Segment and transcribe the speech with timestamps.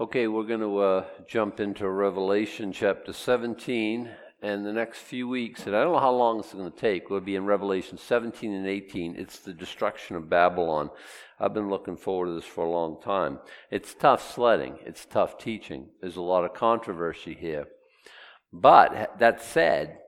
[0.00, 4.08] Okay, we're going to uh, jump into Revelation chapter 17
[4.40, 7.10] and the next few weeks, and I don't know how long it's going to take.
[7.10, 9.16] We'll be in Revelation 17 and 18.
[9.16, 10.88] It's the destruction of Babylon.
[11.38, 13.38] I've been looking forward to this for a long time.
[13.70, 15.88] It's tough sledding, it's tough teaching.
[16.00, 17.66] There's a lot of controversy here.
[18.50, 19.98] But that said,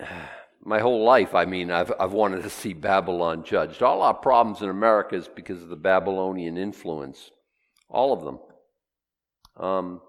[0.64, 3.80] my whole life, I mean, I've, I've wanted to see Babylon judged.
[3.80, 7.30] All our problems in America is because of the Babylonian influence.
[7.90, 8.38] All of them.
[9.56, 10.00] Um,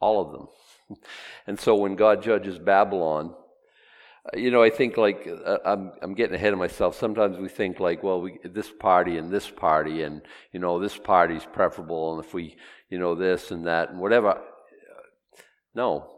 [0.00, 0.98] all of them.
[1.46, 3.34] and so when God judges Babylon,
[4.26, 6.98] uh, you know, I think like uh, I'm I'm getting ahead of myself.
[6.98, 10.96] Sometimes we think like, well, we this party and this party, and you know, this
[10.96, 12.56] party's preferable, and if we,
[12.88, 14.40] you know, this and that and whatever.
[15.74, 16.10] No,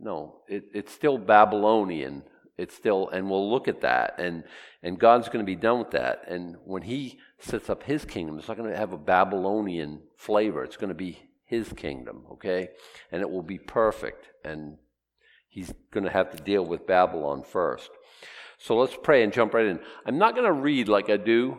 [0.00, 2.22] no, it, it's still Babylonian.
[2.58, 4.44] It's still, and we'll look at that, and
[4.82, 6.22] and God's going to be done with that.
[6.26, 10.64] And when He sets up His kingdom, it's not going to have a Babylonian flavor.
[10.64, 12.70] It's going to be his kingdom, okay?
[13.10, 14.28] And it will be perfect.
[14.44, 14.76] And
[15.48, 17.88] he's going to have to deal with Babylon first.
[18.58, 19.80] So let's pray and jump right in.
[20.04, 21.58] I'm not going to read like I do,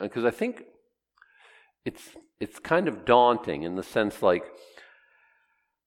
[0.00, 0.64] uh, because I think
[1.84, 2.02] it's,
[2.40, 4.44] it's kind of daunting in the sense like,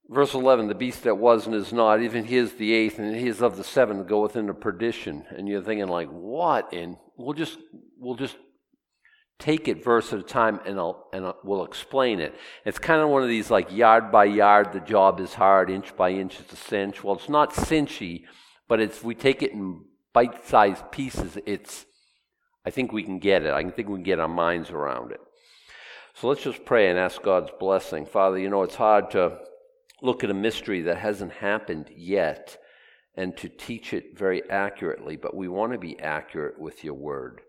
[0.09, 3.15] Verse 11, the beast that was and is not, even he is the eighth, and
[3.15, 5.25] he is of the seven goeth into perdition.
[5.29, 6.73] And you're thinking, like, what?
[6.73, 7.57] And we'll just,
[7.97, 8.35] we'll just
[9.39, 12.35] take it verse at a time and, I'll, and I'll, we'll explain it.
[12.65, 15.95] It's kind of one of these like yard by yard, the job is hard, inch
[15.97, 17.03] by inch, it's a cinch.
[17.03, 18.23] Well, it's not cinchy,
[18.67, 21.37] but it's we take it in bite sized pieces.
[21.45, 21.85] It's,
[22.65, 23.51] I think we can get it.
[23.51, 25.19] I think we can get our minds around it.
[26.13, 28.05] So let's just pray and ask God's blessing.
[28.05, 29.39] Father, you know, it's hard to
[30.03, 32.57] look at a mystery that hasn't happened yet
[33.15, 37.41] and to teach it very accurately, but we want to be accurate with your word.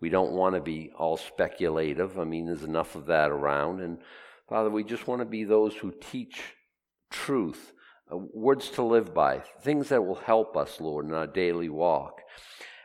[0.00, 2.18] We don't want to be all speculative.
[2.18, 3.80] I mean, there's enough of that around.
[3.80, 3.98] And
[4.48, 6.42] Father, we just want to be those who teach
[7.08, 7.72] truth,
[8.12, 12.20] uh, words to live by, things that will help us, Lord, in our daily walk.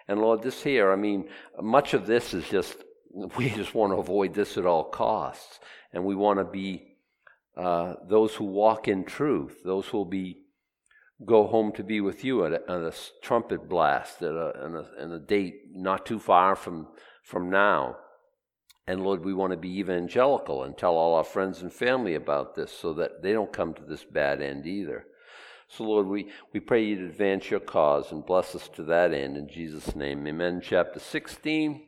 [0.07, 1.27] And Lord, this here, I mean,
[1.59, 2.75] much of this is just,
[3.37, 5.59] we just want to avoid this at all costs.
[5.91, 6.96] And we want to be
[7.57, 10.43] uh, those who walk in truth, those who will be
[11.25, 14.71] go home to be with you at a, at a trumpet blast at a, at
[14.71, 16.87] a, at a date not too far from
[17.23, 17.97] from now.
[18.85, 22.55] And Lord, we want to be evangelical and tell all our friends and family about
[22.55, 25.05] this so that they don't come to this bad end either.
[25.67, 29.13] So, Lord, we, we pray you to advance your cause and bless us to that
[29.13, 29.35] end.
[29.35, 30.61] In Jesus' name, amen.
[30.63, 31.81] Chapter 16,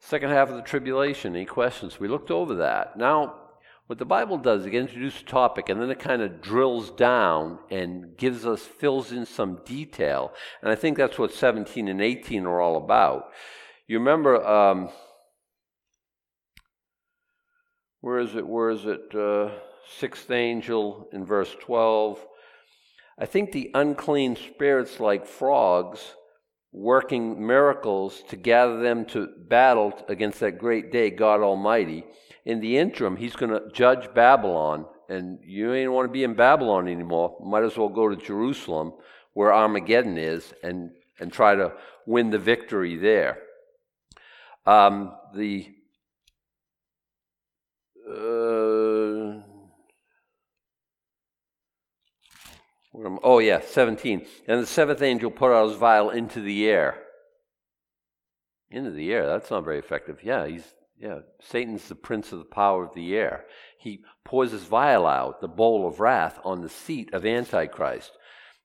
[0.00, 1.36] second half of the tribulation.
[1.36, 2.00] Any questions?
[2.00, 2.96] We looked over that.
[2.96, 3.36] Now,
[3.90, 7.58] what the Bible does, it introduces a topic and then it kind of drills down
[7.72, 10.32] and gives us, fills in some detail.
[10.62, 13.32] And I think that's what 17 and 18 are all about.
[13.88, 14.90] You remember, um,
[18.00, 18.46] where is it?
[18.46, 19.12] Where is it?
[19.12, 19.50] Uh,
[19.98, 22.24] sixth angel in verse 12.
[23.18, 26.14] I think the unclean spirits, like frogs,
[26.70, 32.04] working miracles to gather them to battle against that great day, God Almighty.
[32.44, 36.34] In the interim, He's going to judge Babylon, and you ain't want to be in
[36.34, 37.36] Babylon anymore.
[37.44, 38.94] Might as well go to Jerusalem,
[39.34, 41.72] where Armageddon is, and, and try to
[42.06, 43.38] win the victory there.
[44.66, 45.68] Um, the
[48.08, 49.42] uh,
[53.22, 54.26] oh yeah, seventeen.
[54.46, 56.98] And the seventh angel put out his vial into the air.
[58.70, 59.26] Into the air.
[59.26, 60.18] That's not very effective.
[60.22, 61.20] Yeah, he's yeah.
[61.40, 63.46] Satan's the prince of the power of the air.
[63.78, 68.12] He pours his vial out, the bowl of wrath, on the seat of Antichrist.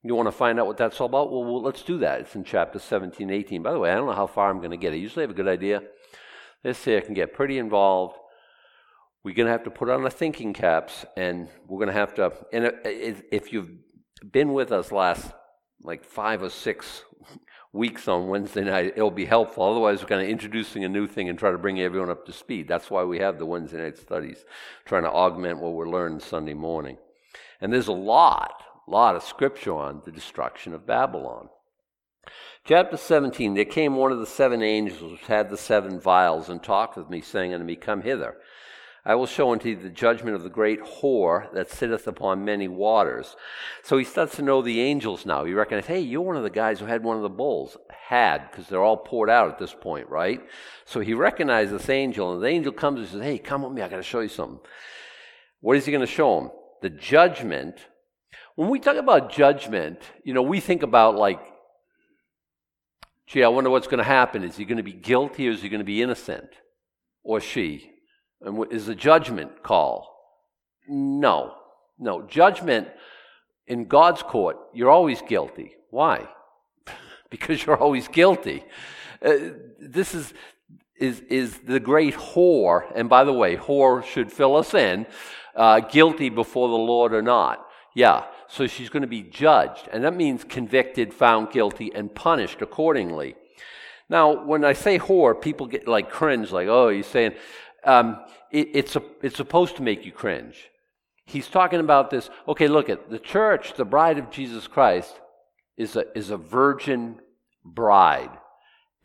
[0.03, 1.31] You want to find out what that's all about?
[1.31, 2.21] Well, well, let's do that.
[2.21, 3.63] It's in chapter 17, 18.
[3.63, 4.93] By the way, I don't know how far I'm going to get.
[4.93, 5.81] I usually have a good idea.
[6.61, 8.17] This here can get pretty involved.
[9.23, 12.13] We're going to have to put on the thinking caps, and we're going to have
[12.15, 12.33] to.
[12.53, 13.71] And if you've
[14.31, 15.31] been with us last
[15.81, 17.03] like five or six
[17.73, 19.63] weeks on Wednesday night, it'll be helpful.
[19.63, 22.33] Otherwise, we're kind of introducing a new thing and try to bring everyone up to
[22.33, 22.67] speed.
[22.67, 24.45] That's why we have the Wednesday night studies,
[24.85, 26.97] trying to augment what we're learning Sunday morning.
[27.61, 31.49] And there's a lot a lot of scripture on the destruction of Babylon.
[32.65, 36.61] Chapter 17 There came one of the seven angels which had the seven vials and
[36.61, 38.37] talked with me, saying unto me, Come hither.
[39.05, 42.67] I will show unto thee the judgment of the great whore that sitteth upon many
[42.67, 43.35] waters.
[43.83, 45.45] So he starts to know the angels now.
[45.45, 47.77] He recognizes, hey, you're one of the guys who had one of the bowls.
[48.07, 50.41] Had, because they're all poured out at this point, right?
[50.85, 53.81] So he recognizes this angel, and the angel comes and says, hey, come with me,
[53.81, 54.59] I got to show you something.
[55.61, 56.51] What is he going to show him?
[56.81, 57.79] The judgment
[58.55, 61.39] when we talk about judgment, you know, we think about like,
[63.27, 64.43] gee, I wonder what's going to happen.
[64.43, 66.49] Is he going to be guilty or is he going to be innocent?
[67.23, 67.91] Or she?
[68.41, 70.15] And is a judgment call?
[70.87, 71.55] No.
[71.97, 72.21] No.
[72.23, 72.87] Judgment
[73.67, 75.73] in God's court, you're always guilty.
[75.89, 76.27] Why?
[77.29, 78.63] because you're always guilty.
[79.23, 79.37] Uh,
[79.79, 80.33] this is,
[80.99, 85.05] is, is the great whore, and by the way, whore should fill us in,
[85.55, 87.65] uh, guilty before the Lord or not.
[87.95, 92.61] Yeah, so she's going to be judged, and that means convicted, found guilty, and punished
[92.61, 93.35] accordingly.
[94.09, 97.33] Now, when I say whore, people get like cringe, like, oh, you're saying,
[97.85, 98.19] um,
[98.51, 100.69] it, it's, a, it's supposed to make you cringe.
[101.25, 102.29] He's talking about this.
[102.47, 105.19] Okay, look at the church, the bride of Jesus Christ,
[105.77, 107.19] is a, is a virgin
[107.63, 108.29] bride.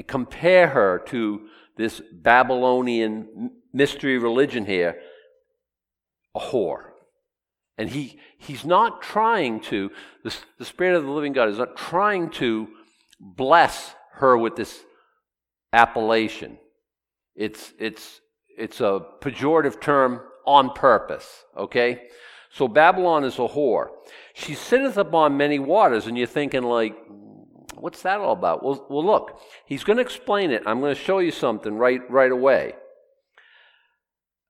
[0.07, 1.47] Compare her to
[1.77, 5.01] this Babylonian mystery religion here,
[6.35, 6.91] a whore.
[7.79, 9.91] And he, he's not trying to,
[10.25, 12.69] the, the Spirit of the living God is not trying to
[13.19, 14.83] bless her with this
[15.73, 16.59] appellation.
[17.35, 18.21] It's, it's,
[18.61, 22.09] it's a pejorative term on purpose, okay?
[22.53, 23.89] So Babylon is a whore.
[24.35, 26.97] She sitteth upon many waters, and you're thinking, like,
[27.75, 28.63] what's that all about?
[28.63, 30.63] Well, well look, he's going to explain it.
[30.67, 32.75] I'm going to show you something right, right away.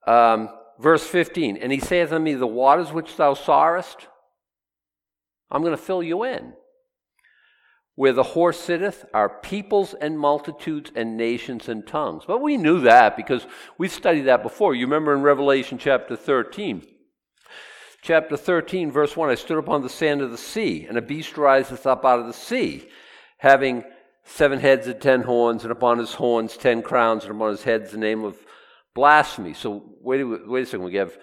[0.06, 0.48] Um,
[0.78, 4.08] verse 15, and he saith unto me, The waters which thou sawest,
[5.50, 6.54] I'm going to fill you in.
[8.00, 12.25] Where the horse sitteth are peoples and multitudes and nations and tongues.
[12.26, 14.75] But we knew that because we've studied that before.
[14.75, 16.82] You remember in Revelation chapter 13.
[18.00, 21.37] Chapter 13, verse 1 I stood upon the sand of the sea, and a beast
[21.37, 22.88] riseth up out of the sea,
[23.37, 23.85] having
[24.25, 27.91] seven heads and ten horns, and upon his horns ten crowns, and upon his heads
[27.91, 28.38] the name of
[28.94, 29.52] blasphemy.
[29.52, 30.85] So wait, wait a second.
[30.87, 31.19] We have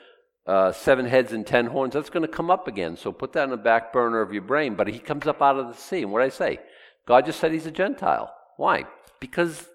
[0.48, 1.94] uh, seven heads and ten horns.
[1.94, 2.96] That's going to come up again.
[2.96, 4.76] So put that in the back burner of your brain.
[4.76, 6.02] But he comes up out of the sea.
[6.02, 6.60] And what did I say?
[7.06, 8.34] God just said he's a Gentile.
[8.56, 8.86] Why?
[9.20, 9.68] Because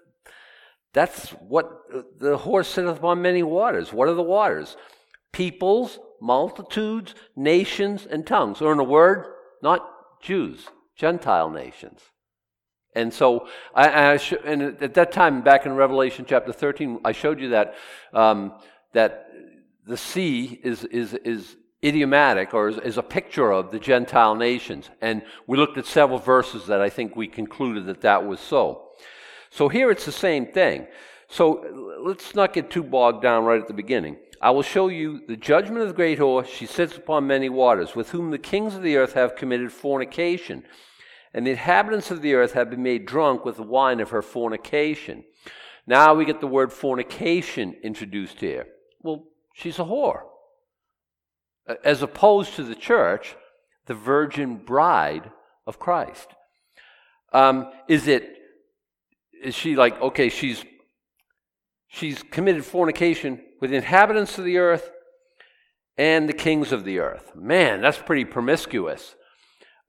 [0.93, 1.69] that's what
[2.19, 3.93] the horse sitteth upon many waters.
[3.93, 4.75] What are the waters?
[5.31, 8.61] Peoples, multitudes, nations, and tongues.
[8.61, 9.25] Or in a word,
[9.61, 9.87] not
[10.21, 12.01] Jews, Gentile nations.
[12.95, 17.11] And so, I, I sh- and at that time, back in Revelation chapter 13, I
[17.11, 17.73] showed you that,
[18.13, 18.53] um,
[18.93, 19.27] that
[19.85, 24.89] the sea is, is, is idiomatic or is, is, a picture of the Gentile nations.
[25.01, 28.89] And we looked at several verses that I think we concluded that that was so.
[29.49, 30.87] So here it's the same thing.
[31.27, 34.17] So let's not get too bogged down right at the beginning.
[34.41, 36.45] I will show you the judgment of the great whore.
[36.45, 40.63] She sits upon many waters, with whom the kings of the earth have committed fornication
[41.33, 44.21] and the inhabitants of the earth have been made drunk with the wine of her
[44.21, 45.23] fornication.
[45.87, 48.67] Now we get the word fornication introduced here.
[49.01, 50.23] Well, she's a whore.
[51.83, 53.35] As opposed to the church,
[53.85, 55.31] the virgin bride
[55.65, 56.27] of Christ.
[57.31, 58.29] Um, is it,
[59.41, 60.65] is she like, okay, she's,
[61.87, 64.91] she's committed fornication with inhabitants of the earth
[65.97, 67.31] and the kings of the earth.
[67.35, 69.15] Man, that's pretty promiscuous.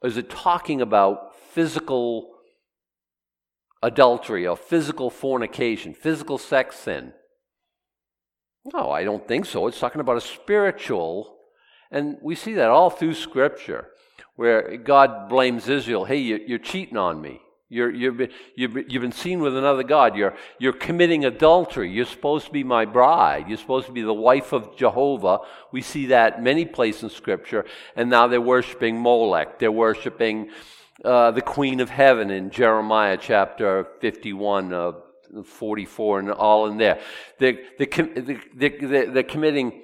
[0.02, 2.30] Is it talking about physical
[3.82, 7.12] adultery or physical fornication, physical sex sin?
[8.72, 9.66] No, I don't think so.
[9.66, 11.36] It's talking about a spiritual,
[11.90, 13.88] and we see that all through Scripture,
[14.36, 16.04] where God blames Israel.
[16.04, 17.40] Hey, you're cheating on me.
[17.68, 20.16] You're, you've, been, you've, you've been seen with another God.
[20.16, 21.90] You're, you're committing adultery.
[21.90, 23.48] You're supposed to be my bride.
[23.48, 25.40] You're supposed to be the wife of Jehovah.
[25.72, 27.64] We see that many places in Scripture.
[27.96, 29.58] And now they're worshiping Molech.
[29.58, 30.50] They're worshiping
[31.04, 34.92] uh, the Queen of Heaven in Jeremiah chapter 51, uh,
[35.44, 37.00] 44, and all in there.
[37.38, 39.82] They're, they're, they're, they're committing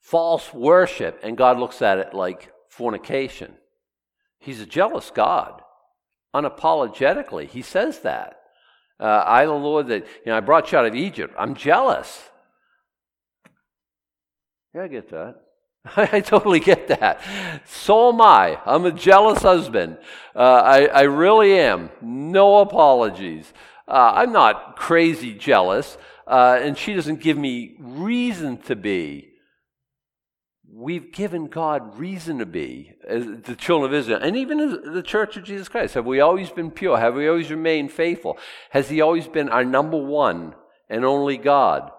[0.00, 3.54] false worship, and God looks at it like fornication.
[4.38, 5.62] He's a jealous God,
[6.34, 7.48] unapologetically.
[7.48, 8.40] He says that.
[9.00, 11.34] Uh, I, the Lord, that you know, I brought you out of Egypt.
[11.38, 12.22] I'm jealous.
[14.74, 15.40] Yeah, I get that.
[15.96, 17.20] I totally get that.
[17.66, 18.58] So am I.
[18.64, 19.98] I'm a jealous husband.
[20.34, 21.90] Uh, I, I, really am.
[22.00, 23.52] No apologies.
[23.86, 29.30] Uh, I'm not crazy jealous, uh, and she doesn't give me reason to be.
[30.76, 35.36] We've given God reason to be, as the children of Israel, and even the church
[35.36, 35.94] of Jesus Christ.
[35.94, 36.98] Have we always been pure?
[36.98, 38.38] Have we always remained faithful?
[38.70, 40.54] Has He always been our number one
[40.88, 41.92] and only God?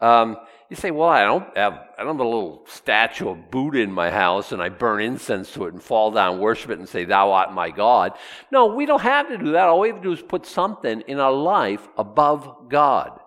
[0.00, 0.38] Um,
[0.70, 3.90] you say, well, I don't have I don't have a little statue of Buddha in
[3.90, 7.04] my house and I burn incense to it and fall down, worship it, and say,
[7.04, 8.12] Thou art my God.
[8.52, 9.66] No, we don't have to do that.
[9.68, 13.18] All we have to do is put something in our life above God.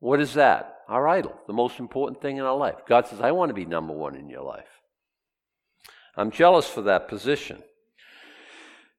[0.00, 0.74] What is that?
[0.88, 2.76] Our idol, the most important thing in our life.
[2.86, 4.68] God says, I want to be number one in your life.
[6.16, 7.62] I'm jealous for that position.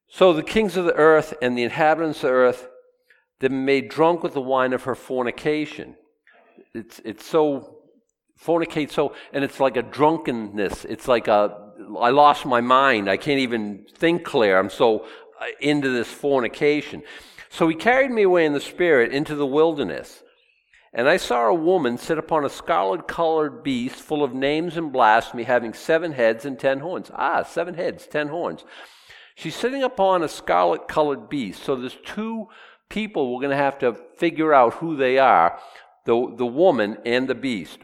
[0.08, 2.68] So the kings of the earth and the inhabitants of the earth,
[3.40, 5.96] they've made drunk with the wine of her fornication.
[6.74, 7.78] It's, it's so,
[8.42, 10.84] fornicate so, and it's like a drunkenness.
[10.84, 13.08] It's like a, I lost my mind.
[13.08, 14.58] I can't even think clear.
[14.58, 15.06] I'm so
[15.40, 17.02] uh, into this fornication.
[17.48, 20.22] So he carried me away in the spirit into the wilderness.
[20.92, 24.92] And I saw a woman sit upon a scarlet colored beast full of names and
[24.92, 27.10] blasphemy, having seven heads and ten horns.
[27.14, 28.64] Ah, seven heads, ten horns.
[29.36, 31.62] She's sitting upon a scarlet colored beast.
[31.62, 32.48] So there's two
[32.88, 35.58] people we're going to have to figure out who they are
[36.04, 37.80] the, the woman and the beast.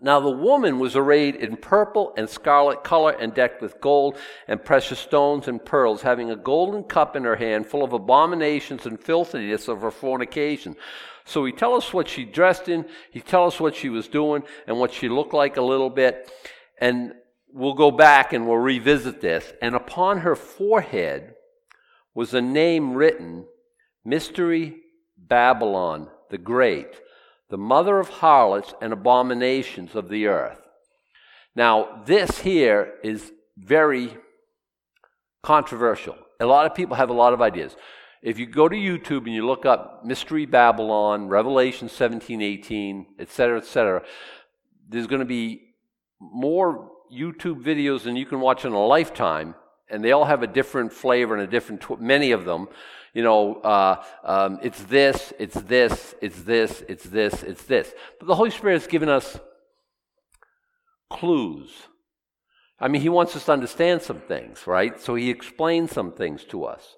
[0.00, 4.62] Now the woman was arrayed in purple and scarlet color and decked with gold and
[4.62, 9.00] precious stones and pearls, having a golden cup in her hand full of abominations and
[9.00, 10.76] filthiness of her fornication.
[11.24, 14.42] So he tell us what she dressed in, he tell us what she was doing
[14.66, 16.30] and what she looked like a little bit.
[16.78, 17.14] And
[17.52, 19.50] we'll go back and we'll revisit this.
[19.62, 21.34] And upon her forehead
[22.14, 23.46] was a name written,
[24.04, 24.82] Mystery
[25.16, 27.00] Babylon the Great
[27.48, 30.60] the mother of harlots and abominations of the earth.
[31.54, 34.16] Now, this here is very
[35.42, 36.16] controversial.
[36.40, 37.76] A lot of people have a lot of ideas.
[38.22, 43.58] If you go to YouTube and you look up Mystery Babylon, Revelation 17, 18, etc.,
[43.58, 44.02] etc.,
[44.88, 45.74] there's going to be
[46.20, 49.54] more YouTube videos than you can watch in a lifetime,
[49.90, 52.68] and they all have a different flavor and a different, tw- many of them
[53.16, 57.94] you know, uh, um, it's this, it's this, it's this, it's this, it's this.
[58.18, 59.40] But the Holy Spirit has given us
[61.08, 61.70] clues.
[62.78, 65.00] I mean, He wants us to understand some things, right?
[65.00, 66.96] So He explains some things to us.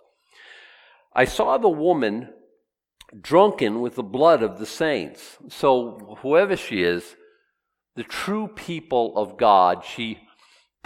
[1.13, 2.31] I saw the woman
[3.21, 5.39] drunken with the blood of the saints.
[5.51, 7.15] So, whoever she is,
[7.95, 10.19] the true people of God, she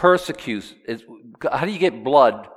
[0.02, 0.74] persecutes.
[1.52, 2.48] How do you get blood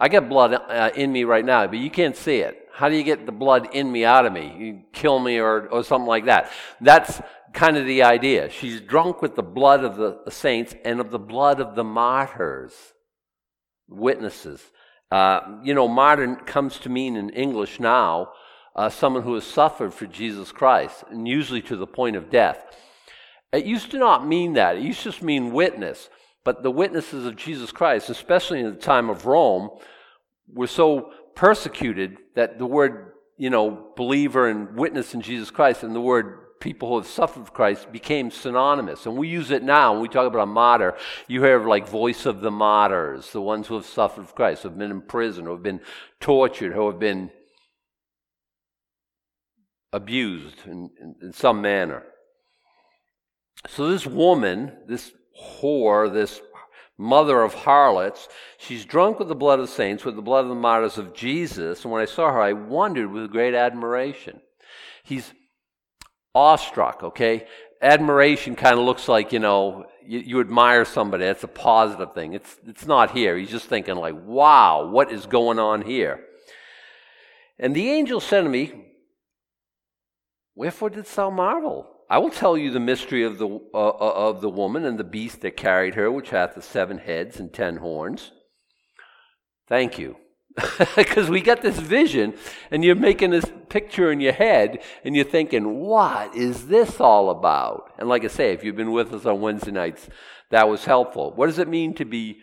[0.00, 2.68] I get blood uh, in me right now, but you can't see it.
[2.72, 4.56] How do you get the blood in me out of me?
[4.58, 6.50] You kill me or, or something like that.
[6.80, 7.20] That's
[7.52, 8.48] kind of the idea.
[8.48, 12.72] She's drunk with the blood of the saints and of the blood of the martyrs,
[13.88, 14.62] witnesses.
[15.10, 18.30] Uh, you know, martyr comes to mean in English now
[18.74, 22.58] uh, someone who has suffered for Jesus Christ, and usually to the point of death.
[23.52, 24.76] It used to not mean that.
[24.76, 26.08] It used to just mean witness.
[26.44, 29.70] But the witnesses of Jesus Christ, especially in the time of Rome,
[30.48, 35.94] were so persecuted that the word, you know, believer and witness in Jesus Christ and
[35.94, 39.06] the word people who have suffered for Christ became synonymous.
[39.06, 40.94] And we use it now when we talk about a martyr.
[41.26, 44.68] You hear like voice of the martyrs, the ones who have suffered for Christ, who
[44.68, 45.80] have been in prison, who have been
[46.20, 47.30] tortured, who have been
[49.92, 52.04] abused in, in, in some manner.
[53.66, 56.40] So this woman, this whore, this
[56.98, 58.28] mother of harlots.
[58.58, 61.14] She's drunk with the blood of the saints, with the blood of the martyrs of
[61.14, 61.82] Jesus.
[61.82, 64.40] And when I saw her, I wondered with great admiration.
[65.02, 65.32] He's
[66.34, 67.46] awestruck, okay?
[67.82, 71.24] Admiration kind of looks like, you know, you, you, admire somebody.
[71.24, 72.34] That's a positive thing.
[72.34, 73.38] It's, it's not here.
[73.38, 76.20] He's just thinking, like, wow, what is going on here?
[77.58, 78.90] And the angel said to me,
[80.54, 81.88] Wherefore didst thou marvel?
[82.10, 85.04] I will tell you the mystery of the, uh, uh, of the woman and the
[85.04, 88.32] beast that carried her, which hath the seven heads and ten horns.
[89.68, 90.16] Thank you.
[90.96, 92.34] Because we get this vision,
[92.72, 97.30] and you're making this picture in your head, and you're thinking, what is this all
[97.30, 97.92] about?
[97.96, 100.08] And like I say, if you've been with us on Wednesday nights,
[100.50, 101.32] that was helpful.
[101.36, 102.42] What does it mean to be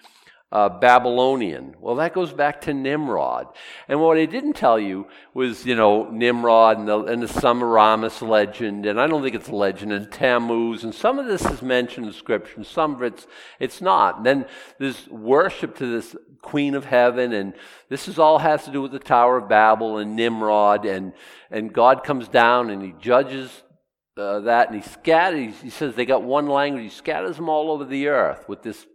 [0.52, 1.76] uh, Babylonian.
[1.80, 3.48] Well, that goes back to Nimrod.
[3.90, 8.22] And what I didn't tell you was, you know, Nimrod and the, and the Semiramis
[8.22, 11.62] legend, and I don't think it's a legend, and Tammuz, and some of this is
[11.62, 13.28] mentioned in Scripture, some of it's,
[13.60, 14.18] it's not.
[14.18, 14.46] And then
[14.80, 17.54] there's worship to this Queen of Heaven, and
[17.90, 21.12] this is all has to do with the Tower of Babel and Nimrod, and,
[21.52, 23.64] and God comes down and he judges
[24.16, 27.70] uh, that, and he scatters, he says they got one language, he scatters them all
[27.70, 28.86] over the earth with this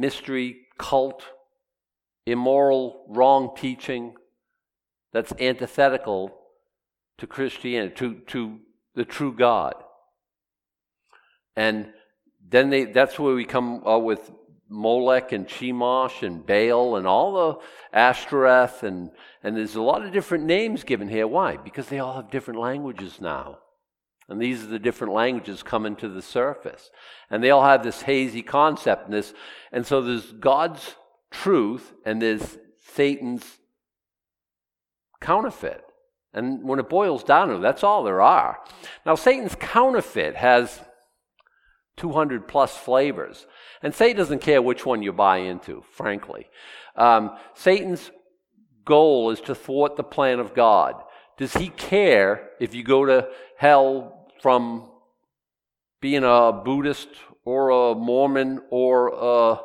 [0.00, 1.22] mystery, cult,
[2.26, 4.14] immoral, wrong teaching
[5.12, 6.34] that's antithetical
[7.18, 8.58] to Christianity, to, to
[8.94, 9.74] the true God.
[11.54, 11.92] And
[12.48, 14.30] then they, that's where we come uh, with
[14.70, 19.10] Molech and Chemosh and Baal and all the Ashtoreth, and,
[19.42, 21.26] and there's a lot of different names given here.
[21.26, 21.56] Why?
[21.56, 23.58] Because they all have different languages now.
[24.30, 26.90] And these are the different languages coming to the surface.
[27.30, 29.06] And they all have this hazy concept.
[29.06, 29.34] And, this,
[29.72, 30.94] and so there's God's
[31.32, 32.58] truth and there's
[32.94, 33.44] Satan's
[35.20, 35.82] counterfeit.
[36.32, 38.58] And when it boils down to it, that's all there are.
[39.04, 40.80] Now, Satan's counterfeit has
[41.96, 43.48] 200 plus flavors.
[43.82, 46.48] And Satan doesn't care which one you buy into, frankly.
[46.94, 48.12] Um, Satan's
[48.84, 50.94] goal is to thwart the plan of God.
[51.36, 54.88] Does he care if you go to hell from
[56.00, 57.08] being a Buddhist
[57.44, 59.60] or a Mormon or a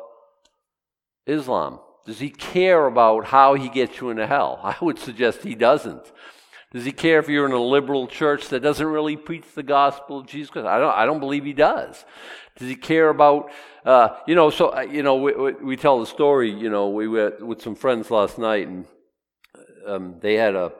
[1.26, 1.80] Islam?
[2.04, 4.60] Does he care about how he gets you into hell?
[4.64, 6.12] I would suggest he doesn't.
[6.72, 10.18] Does he care if you're in a liberal church that doesn't really preach the gospel
[10.18, 10.66] of Jesus Christ?
[10.66, 12.04] I don't, I don't believe he does.
[12.58, 13.50] Does he care about,
[13.84, 16.88] uh, you know, so, uh, you know, we, we, we, tell the story, you know,
[16.88, 18.86] we were with some friends last night and
[19.86, 20.72] um, they had a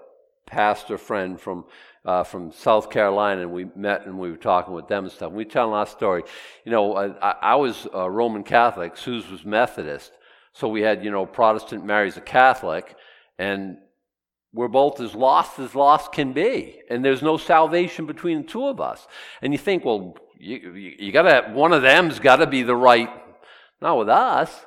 [0.47, 1.65] pastor friend from,
[2.07, 5.29] uh, from South Carolina and we met and we were talking with them and stuff.
[5.29, 6.23] And we tell our story.
[6.65, 10.13] You know, I, I was a Roman Catholic, Suze was Methodist.
[10.53, 12.97] So we had, you know, Protestant marries a Catholic,
[13.39, 13.77] and
[14.55, 16.81] we're both as lost as lost can be.
[16.89, 19.07] And there's no salvation between the two of us.
[19.43, 23.11] And you think, well, you, you, you gotta, one of them's gotta be the right,
[23.83, 24.65] not with us.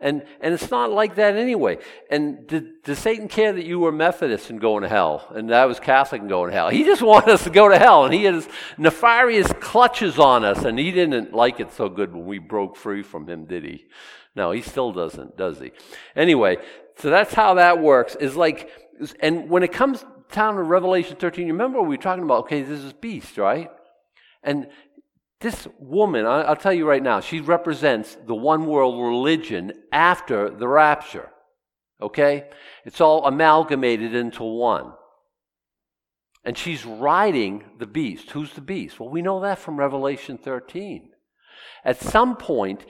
[0.00, 1.78] And, and it's not like that anyway.
[2.10, 5.66] And did, did Satan care that you were Methodist and going to hell, and I
[5.66, 6.70] was Catholic and going to hell?
[6.70, 10.44] He just wanted us to go to hell, and he had his nefarious clutches on
[10.44, 13.64] us, and he didn't like it so good when we broke free from him, did
[13.64, 13.84] he?
[14.34, 15.72] No, he still doesn't, does he?
[16.16, 16.56] Anyway,
[16.96, 18.14] so that's how that works.
[18.16, 18.70] Is like,
[19.20, 22.62] and when it comes down to Revelation 13, you remember we were talking about, okay,
[22.62, 23.70] this is beast, right?
[24.42, 24.68] And
[25.40, 30.68] this woman, I'll tell you right now, she represents the one world religion after the
[30.68, 31.30] rapture.
[32.00, 32.48] Okay?
[32.84, 34.92] It's all amalgamated into one.
[36.44, 38.30] And she's riding the beast.
[38.30, 39.00] Who's the beast?
[39.00, 41.10] Well, we know that from Revelation 13.
[41.84, 42.84] At some point,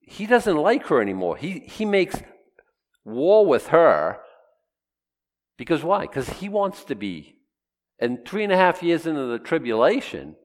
[0.00, 1.36] he doesn't like her anymore.
[1.36, 2.22] He, he makes
[3.04, 4.20] war with her
[5.58, 6.02] because why?
[6.02, 7.36] Because he wants to be.
[7.98, 10.36] And three and a half years into the tribulation,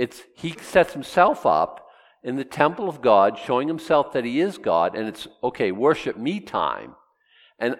[0.00, 1.86] it's he sets himself up
[2.24, 6.16] in the temple of God, showing himself that he is God, and it's okay, worship
[6.16, 6.94] me time.
[7.58, 7.76] And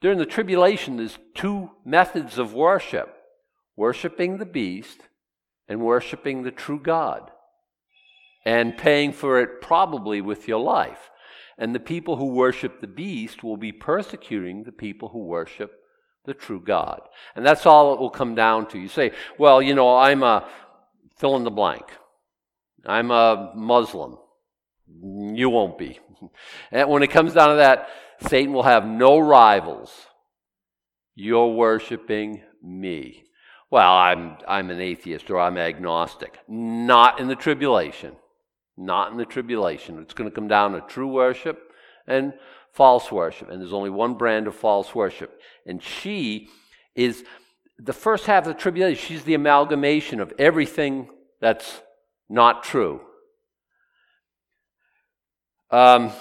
[0.00, 3.14] during the tribulation, there's two methods of worship
[3.76, 5.02] worshiping the beast
[5.68, 7.30] and worshiping the true God
[8.44, 11.10] and paying for it probably with your life.
[11.56, 15.72] And the people who worship the beast will be persecuting the people who worship
[16.24, 17.00] the true God.
[17.36, 18.78] And that's all it will come down to.
[18.78, 20.48] You say, well, you know, I'm a
[21.16, 21.84] fill in the blank.
[22.86, 24.18] I'm a Muslim.
[24.86, 25.98] You won't be.
[26.70, 27.88] And when it comes down to that,
[28.28, 29.92] Satan will have no rivals.
[31.14, 33.24] You're worshiping me.
[33.70, 36.38] Well, I'm, I'm an atheist or I'm agnostic.
[36.48, 38.16] Not in the tribulation
[38.76, 39.98] not in the tribulation.
[40.00, 41.72] It's going to come down to true worship
[42.06, 42.32] and
[42.72, 43.50] false worship.
[43.50, 45.40] And there's only one brand of false worship.
[45.66, 46.48] And she
[46.94, 47.24] is
[47.78, 51.08] the first half of the tribulation, she's the amalgamation of everything
[51.40, 51.80] that's
[52.28, 53.00] not true.
[55.70, 56.12] Um,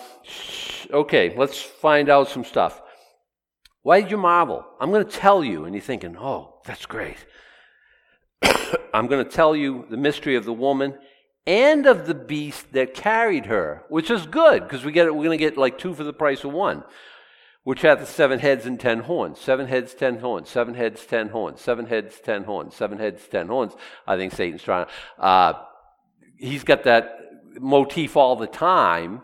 [0.92, 2.82] okay, let's find out some stuff.
[3.84, 4.66] Why did you marvel?
[4.80, 5.66] I'm going to tell you.
[5.66, 7.18] And you're thinking, oh, that's great.
[8.94, 10.96] I'm going to tell you the mystery of the woman
[11.46, 15.38] and of the beast that carried her, which is good because we get we're going
[15.38, 16.84] to get like two for the price of one,
[17.63, 21.30] which hath the seven heads and ten horns, seven heads, ten horns, seven heads, ten
[21.30, 23.73] horns, seven heads, ten horns, seven heads, ten horns.
[24.06, 24.86] I think Satan's trying.
[24.86, 24.91] to,
[25.23, 25.54] Uh,
[26.38, 27.19] he's got that
[27.60, 29.21] motif all the time,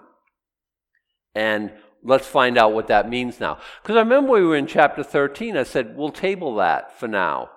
[1.35, 1.71] and
[2.03, 3.59] let's find out what that means now.
[3.81, 5.57] Because I remember we were in chapter thirteen.
[5.57, 7.49] I said we'll table that for now,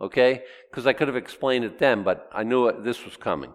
[0.00, 0.42] okay?
[0.70, 3.54] Because I could have explained it then, but I knew it, this was coming.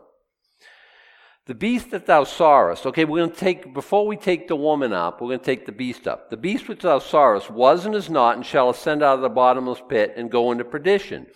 [1.52, 4.94] The beast that thou sawest, okay, we're going to take, before we take the woman
[4.94, 6.30] up, we're going to take the beast up.
[6.30, 9.28] The beast which thou sawest was and is not, and shall ascend out of the
[9.28, 11.28] bottomless pit and go into perdition.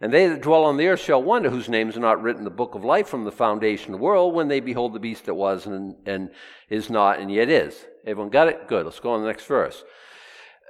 [0.00, 2.44] And they that dwell on the earth shall wonder whose names are not written in
[2.44, 5.26] the book of life from the foundation of the world when they behold the beast
[5.26, 6.30] that was and, and
[6.70, 7.84] is not and yet is.
[8.06, 8.68] Everyone got it?
[8.68, 8.84] Good.
[8.84, 9.82] Let's go on the next verse.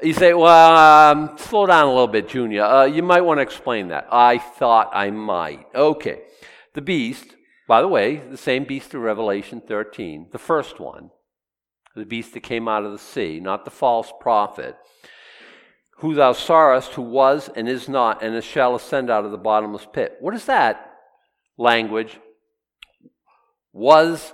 [0.03, 2.63] You say, well, um, slow down a little bit, Junior.
[2.63, 4.09] Uh, you might want to explain that.
[4.11, 5.67] I thought I might.
[5.75, 6.23] Okay.
[6.73, 7.35] The beast
[7.69, 11.11] by the way, the same beast of Revelation 13, the first one,
[11.95, 14.75] the beast that came out of the sea, not the false prophet,
[15.99, 19.87] who thou sawest, who was and is not, and shall ascend out of the bottomless
[19.93, 20.17] pit.
[20.21, 20.95] What is that
[21.59, 22.19] language?
[23.75, 24.33] Was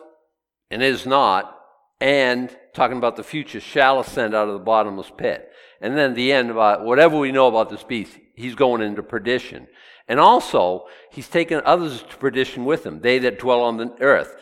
[0.71, 1.59] and is not,
[2.01, 5.49] and talking about the future, shall ascend out of the bottomless pit.
[5.81, 9.67] And then the end about whatever we know about this beast, he's going into perdition.
[10.07, 14.37] And also, he's taken others to perdition with him, they that dwell on the earth,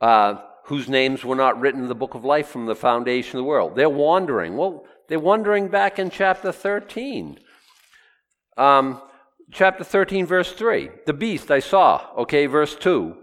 [0.00, 3.44] uh, whose names were not written in the book of life from the foundation of
[3.44, 3.76] the world.
[3.76, 4.56] They're wandering.
[4.56, 7.38] Well, they're wandering back in chapter 13.
[8.56, 9.00] Um,
[9.52, 10.90] chapter 13, verse 3.
[11.06, 13.16] The beast I saw, okay, verse 2.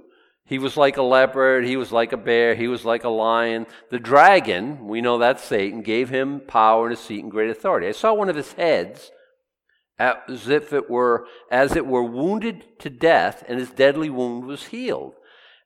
[0.46, 3.66] He was like a leopard, he was like a bear, he was like a lion.
[3.92, 7.88] The dragon, we know that's Satan, gave him power and a seat and great authority.
[7.88, 9.12] I saw one of his heads
[10.00, 14.66] as if it were as it were wounded to death, and his deadly wound was
[14.66, 15.14] healed.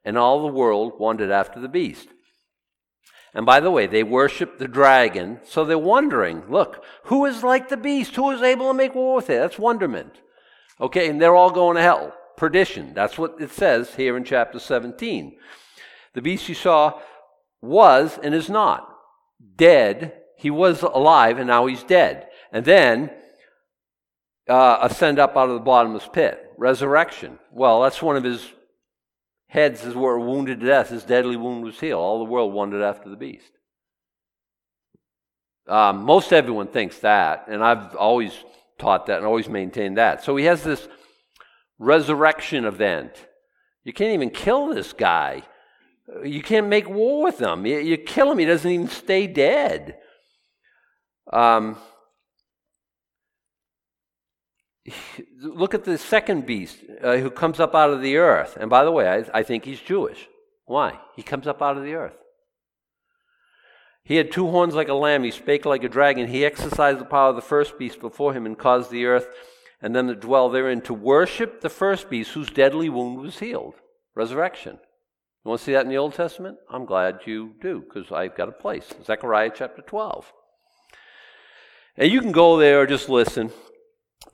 [0.03, 2.07] And all the world wondered after the beast.
[3.33, 7.69] And by the way, they worship the dragon, so they're wondering, look, who is like
[7.69, 8.15] the beast?
[8.15, 9.39] Who is able to make war with it?
[9.39, 10.21] That's wonderment.
[10.79, 12.13] Okay, and they're all going to hell.
[12.37, 12.93] Perdition.
[12.93, 15.37] That's what it says here in chapter 17.
[16.13, 16.99] The beast you saw
[17.61, 18.87] was and is not
[19.55, 20.13] dead.
[20.37, 22.27] He was alive and now he's dead.
[22.51, 23.11] And then
[24.47, 26.43] uh, ascend up out of the bottomless pit.
[26.57, 27.39] Resurrection.
[27.51, 28.45] Well, that's one of his
[29.47, 30.89] heads is were wounded to death.
[30.89, 32.01] His deadly wound was healed.
[32.01, 33.51] All the world wondered after the beast.
[35.67, 38.31] Um, most everyone thinks that, and I've always
[38.77, 40.23] taught that and always maintained that.
[40.23, 40.87] So he has this
[41.77, 43.11] resurrection event.
[43.83, 45.43] You can't even kill this guy.
[46.23, 47.65] You can't make war with him.
[47.65, 49.97] You, you kill him, he doesn't even stay dead.
[51.31, 51.77] Um,
[55.41, 58.57] look at the second beast uh, who comes up out of the earth.
[58.59, 60.27] And by the way, I, I think he's Jewish.
[60.65, 60.99] Why?
[61.15, 62.17] He comes up out of the earth.
[64.03, 65.23] He had two horns like a lamb.
[65.23, 66.27] He spake like a dragon.
[66.27, 69.27] He exercised the power of the first beast before him and caused the earth
[69.81, 73.75] and them to dwell therein to worship the first beast whose deadly wound was healed.
[74.15, 74.79] Resurrection.
[75.43, 76.57] You want to see that in the Old Testament?
[76.69, 78.93] I'm glad you do because I've got a place.
[79.05, 80.31] Zechariah chapter 12.
[81.97, 83.51] And you can go there or just listen.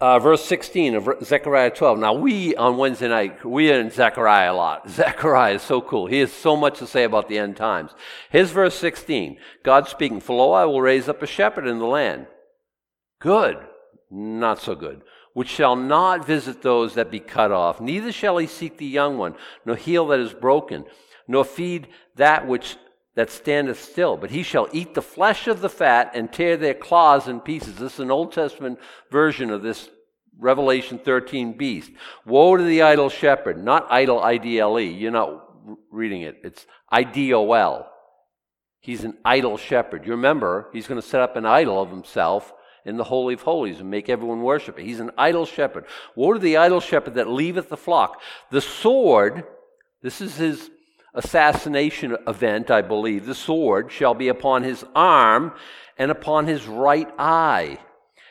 [0.01, 1.99] Uh, verse 16 of Zechariah 12.
[1.99, 4.89] Now, we on Wednesday night, we are in Zechariah a lot.
[4.89, 6.07] Zechariah is so cool.
[6.07, 7.91] He has so much to say about the end times.
[8.29, 11.85] Here's verse 16 God speaking, For lo, I will raise up a shepherd in the
[11.85, 12.27] land.
[13.19, 13.57] Good.
[14.09, 15.01] Not so good.
[15.33, 19.17] Which shall not visit those that be cut off, neither shall he seek the young
[19.17, 20.85] one, nor heal that is broken,
[21.27, 22.77] nor feed that which
[23.15, 26.73] that standeth still, but he shall eat the flesh of the fat and tear their
[26.73, 27.75] claws in pieces.
[27.75, 28.79] This is an Old Testament
[29.11, 29.89] version of this
[30.39, 31.91] Revelation 13 beast.
[32.25, 34.89] Woe to the idle shepherd, not idle I D L E.
[34.89, 35.45] You're not
[35.91, 36.39] reading it.
[36.43, 37.89] It's I D O L.
[38.79, 40.05] He's an idol shepherd.
[40.05, 42.51] You remember, he's going to set up an idol of himself
[42.83, 44.85] in the Holy of Holies and make everyone worship it.
[44.85, 45.85] He's an idol shepherd.
[46.15, 48.21] Woe to the idol shepherd that leaveth the flock.
[48.51, 49.45] The sword,
[50.01, 50.69] this is his
[51.13, 55.53] assassination event, I believe, the sword shall be upon his arm
[55.97, 57.79] and upon his right eye.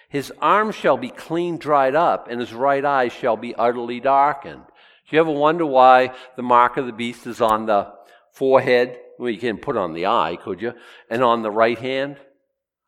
[0.08, 4.64] His arm shall be clean dried up, and his right eye shall be utterly darkened.
[5.08, 7.92] Do you ever wonder why the mark of the beast is on the
[8.32, 8.98] forehead?
[9.18, 10.74] Well, you can't put on the eye, could you?
[11.08, 12.16] And on the right hand?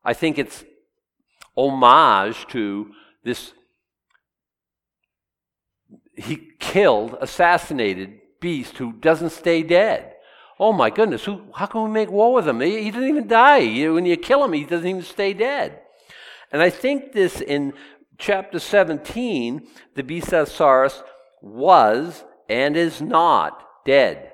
[0.04, 0.64] I think it's
[1.57, 2.90] homage to
[3.22, 3.52] this.
[6.16, 10.16] He killed, assassinated beast who doesn't stay dead.
[10.61, 12.61] Oh my goodness, who, how can we make war with him?
[12.61, 13.61] He, he doesn't even die.
[13.61, 15.80] You, when you kill him, he doesn't even stay dead.
[16.52, 17.72] And I think this in
[18.18, 21.02] chapter 17, the beast Saurus
[21.40, 24.33] was and is not dead,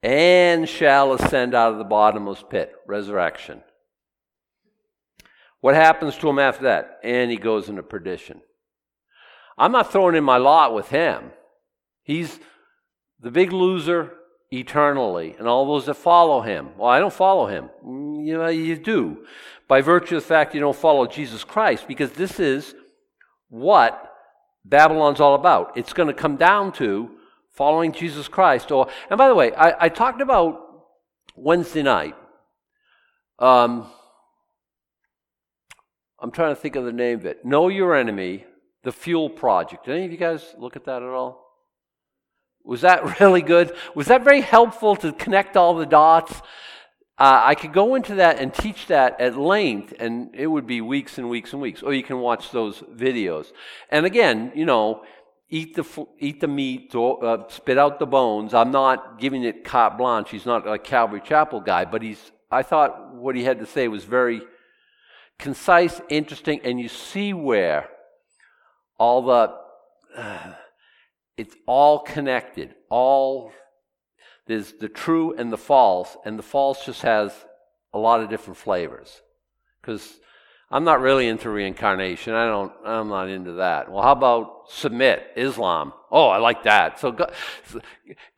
[0.00, 2.72] and shall ascend out of the bottomless pit.
[2.86, 3.64] Resurrection.
[5.60, 7.00] What happens to him after that?
[7.02, 8.42] And he goes into perdition.
[9.58, 11.32] I'm not throwing in my lot with him.
[12.04, 12.38] He's
[13.24, 14.12] the big loser
[14.52, 16.68] eternally, and all those that follow him.
[16.76, 17.70] Well, I don't follow him.
[17.84, 19.24] Mm, you know, you do.
[19.66, 22.74] By virtue of the fact you don't follow Jesus Christ, because this is
[23.48, 24.12] what
[24.64, 25.76] Babylon's all about.
[25.76, 27.10] It's going to come down to
[27.50, 28.70] following Jesus Christ.
[28.70, 30.60] Or, and by the way, I, I talked about
[31.34, 32.14] Wednesday night.
[33.38, 33.90] Um,
[36.20, 37.44] I'm trying to think of the name of it.
[37.44, 38.44] Know Your Enemy,
[38.82, 39.88] the Fuel Project.
[39.88, 41.43] Any of you guys look at that at all?
[42.64, 43.72] Was that really good?
[43.94, 46.42] Was that very helpful to connect all the dots?
[47.16, 50.80] Uh, I could go into that and teach that at length, and it would be
[50.80, 51.80] weeks and weeks and weeks.
[51.80, 53.52] Or you can watch those videos.
[53.88, 55.04] And again, you know,
[55.48, 58.52] eat the eat the meat, uh, spit out the bones.
[58.52, 60.30] I'm not giving it carte blanche.
[60.30, 62.32] He's not a Calvary Chapel guy, but he's.
[62.50, 64.42] I thought what he had to say was very
[65.38, 67.88] concise, interesting, and you see where
[68.98, 69.54] all the.
[70.16, 70.54] Uh,
[71.36, 72.74] it's all connected.
[72.90, 73.52] All
[74.46, 77.32] there's the true and the false, and the false just has
[77.92, 79.22] a lot of different flavors.
[79.80, 80.18] Because
[80.70, 82.34] I'm not really into reincarnation.
[82.34, 82.72] I don't.
[82.84, 83.90] I'm not into that.
[83.90, 85.92] Well, how about submit Islam?
[86.10, 86.98] Oh, I like that.
[86.98, 87.34] So God,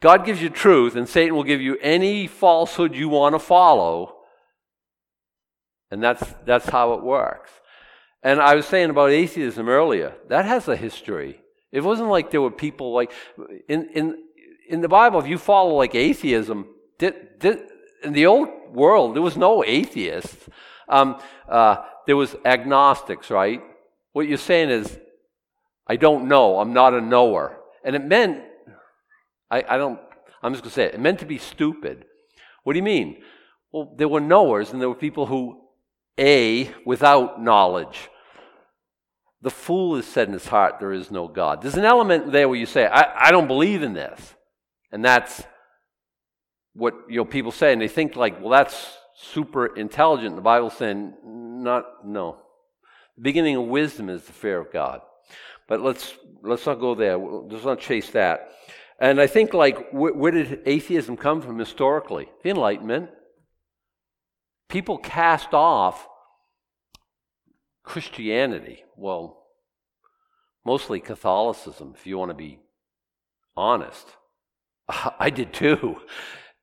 [0.01, 4.17] God gives you truth, and Satan will give you any falsehood you want to follow,
[5.91, 7.51] and that's that's how it works.
[8.23, 10.15] And I was saying about atheism earlier.
[10.29, 11.41] That has a history.
[11.77, 13.13] It wasn't like there were people like
[13.69, 14.25] in in
[14.69, 15.21] in the Bible.
[15.21, 16.67] If you follow like atheism,
[16.99, 17.59] did, did,
[18.03, 20.49] in the old world there was no atheists.
[20.89, 23.61] Um, uh, there was agnostics, right?
[24.13, 24.99] What you're saying is
[25.87, 26.59] I don't know.
[26.59, 27.59] I'm not a knower.
[27.85, 28.43] And it meant,
[29.51, 30.01] I, I don't,
[30.43, 32.05] I'm just to say it, it meant to be stupid.
[32.65, 33.23] What do you mean?
[33.71, 35.61] Well, there were knowers and there were people who,
[36.19, 38.09] A, without knowledge.
[39.47, 41.63] The fool has said in his heart, There is no God.
[41.63, 44.35] There's an element there where you say, I, I don't believe in this.
[44.91, 45.45] And that's
[46.75, 50.35] what you know people say, and they think like, well, that's super intelligent.
[50.35, 52.39] The Bible's saying, not no.
[53.15, 55.03] The beginning of wisdom is the fear of God.
[55.69, 57.17] But let's let's not go there.
[57.17, 58.51] Let's not chase that.
[58.99, 62.29] And I think like where, where did atheism come from historically?
[62.43, 63.11] The Enlightenment.
[64.69, 66.09] People cast off
[67.97, 68.85] Christianity.
[68.95, 69.43] Well,
[70.67, 72.59] mostly Catholicism, if you want to be
[73.57, 74.07] honest.
[75.19, 76.03] I did too.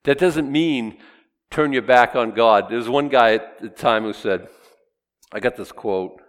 [0.04, 1.00] That doesn't mean
[1.50, 2.67] turn your back on God.
[2.69, 4.48] There's one guy at the time who said,
[5.32, 6.22] I got this quote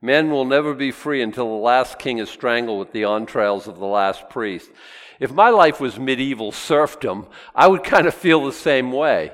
[0.00, 3.80] Men will never be free until the last king is strangled with the entrails of
[3.80, 4.70] the last priest.
[5.18, 9.32] If my life was medieval serfdom, I would kind of feel the same way.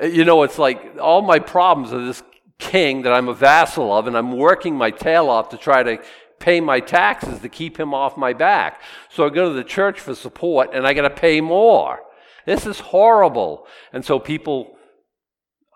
[0.00, 2.22] You know, it's like all my problems are this
[2.58, 6.02] king that I'm a vassal of, and I'm working my tail off to try to
[6.38, 8.80] pay my taxes to keep him off my back.
[9.10, 12.00] So I go to the church for support, and I got to pay more.
[12.46, 13.66] This is horrible.
[13.92, 14.76] And so people,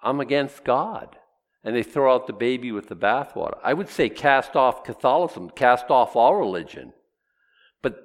[0.02, 1.16] I'm against God.
[1.64, 3.58] And they throw out the baby with the bathwater.
[3.62, 6.92] I would say cast off Catholicism, cast off all religion.
[7.82, 7.98] But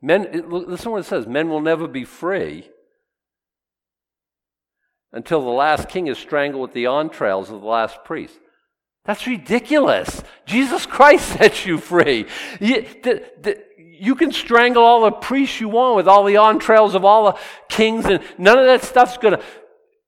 [0.00, 2.70] men, listen to what it says men will never be free
[5.12, 8.38] until the last king is strangled with the entrails of the last priest.
[9.04, 10.22] That's ridiculous.
[10.44, 12.26] Jesus Christ sets you free.
[12.60, 16.94] You, the, the, you can strangle all the priests you want with all the entrails
[16.94, 19.44] of all the kings, and none of that stuff's going to.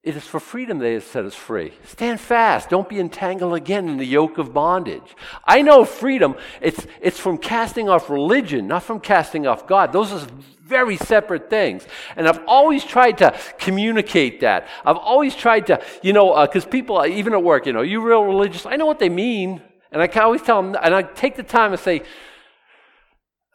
[0.03, 1.75] It is for freedom they have set us free.
[1.85, 2.71] Stand fast.
[2.71, 5.15] Don't be entangled again in the yoke of bondage.
[5.45, 9.93] I know freedom, it's, it's from casting off religion, not from casting off God.
[9.93, 10.27] Those are
[10.71, 11.87] very separate things.
[12.17, 14.69] And I've always tried to communicate that.
[14.87, 18.01] I've always tried to, you know, because uh, people, even at work, you know, you
[18.01, 18.65] real religious?
[18.65, 19.61] I know what they mean.
[19.93, 22.03] And I can always tell them, and I take the time and say,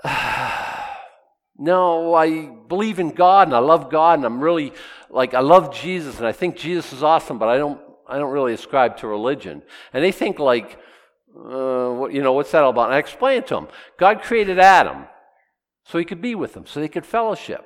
[1.57, 4.73] no, I believe in God and I love God and I'm really
[5.09, 8.31] like I love Jesus and I think Jesus is awesome, but I don't I don't
[8.31, 9.63] really ascribe to religion.
[9.93, 10.77] And they think like,
[11.35, 12.87] uh, what, you know, what's that all about?
[12.87, 13.67] And I explain it to them.
[13.97, 15.07] God created Adam
[15.85, 17.63] so he could be with them, so they could fellowship.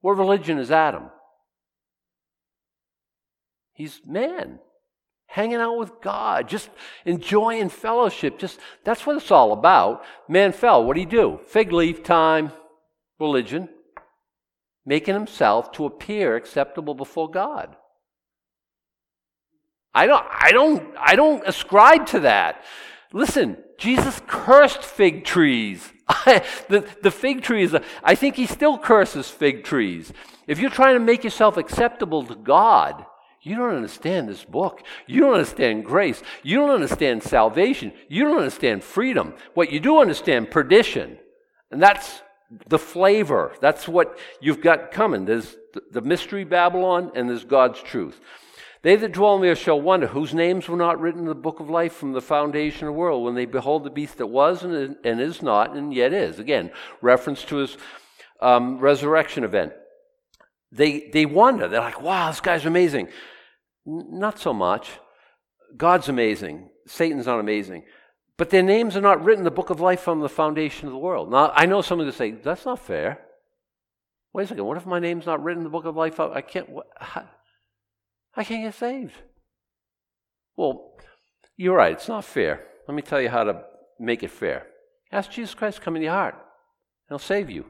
[0.00, 1.10] What religion is Adam?
[3.74, 4.58] He's man,
[5.26, 6.70] hanging out with God, just
[7.04, 8.38] enjoying fellowship.
[8.38, 10.04] Just that's what it's all about.
[10.28, 10.84] Man fell.
[10.84, 11.40] What do he do?
[11.46, 12.52] Fig leaf time
[13.18, 13.68] religion,
[14.84, 17.76] making himself to appear acceptable before God.
[19.94, 22.64] I don't, I don't, I don't ascribe to that.
[23.12, 25.92] Listen, Jesus cursed fig trees.
[26.68, 30.12] the, the fig tree is, a, I think he still curses fig trees.
[30.46, 33.06] If you're trying to make yourself acceptable to God,
[33.42, 34.82] you don't understand this book.
[35.06, 36.22] You don't understand grace.
[36.42, 37.92] You don't understand salvation.
[38.08, 39.34] You don't understand freedom.
[39.54, 41.18] What you do understand, perdition.
[41.70, 42.22] And that's
[42.68, 43.52] the flavor.
[43.60, 45.24] That's what you've got coming.
[45.24, 45.56] There's
[45.90, 48.20] the mystery Babylon and there's God's truth.
[48.82, 51.60] They that dwell in there shall wonder, whose names were not written in the book
[51.60, 54.64] of life from the foundation of the world, when they behold the beast that was
[54.64, 56.40] and, and is not and yet is.
[56.40, 57.76] Again, reference to his
[58.40, 59.72] um, resurrection event.
[60.72, 61.68] They, they wonder.
[61.68, 63.06] They're like, wow, this guy's amazing.
[63.86, 64.90] N- not so much.
[65.76, 66.70] God's amazing.
[66.86, 67.84] Satan's not amazing.
[68.36, 70.92] But their names are not written in the book of life from the foundation of
[70.92, 71.30] the world.
[71.30, 73.20] Now, I know some of you say, that's not fair.
[74.32, 76.18] Wait a second, what if my name's not written in the book of life?
[76.18, 76.86] I can't, what,
[78.34, 79.14] I can't get saved.
[80.56, 80.96] Well,
[81.56, 82.64] you're right, it's not fair.
[82.88, 83.62] Let me tell you how to
[83.98, 84.66] make it fair.
[85.10, 86.36] Ask Jesus Christ to come in your heart,
[87.08, 87.66] He'll save you.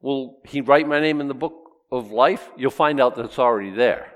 [0.00, 1.54] Will He write my name in the book
[1.92, 2.50] of life?
[2.56, 4.12] You'll find out that it's already there.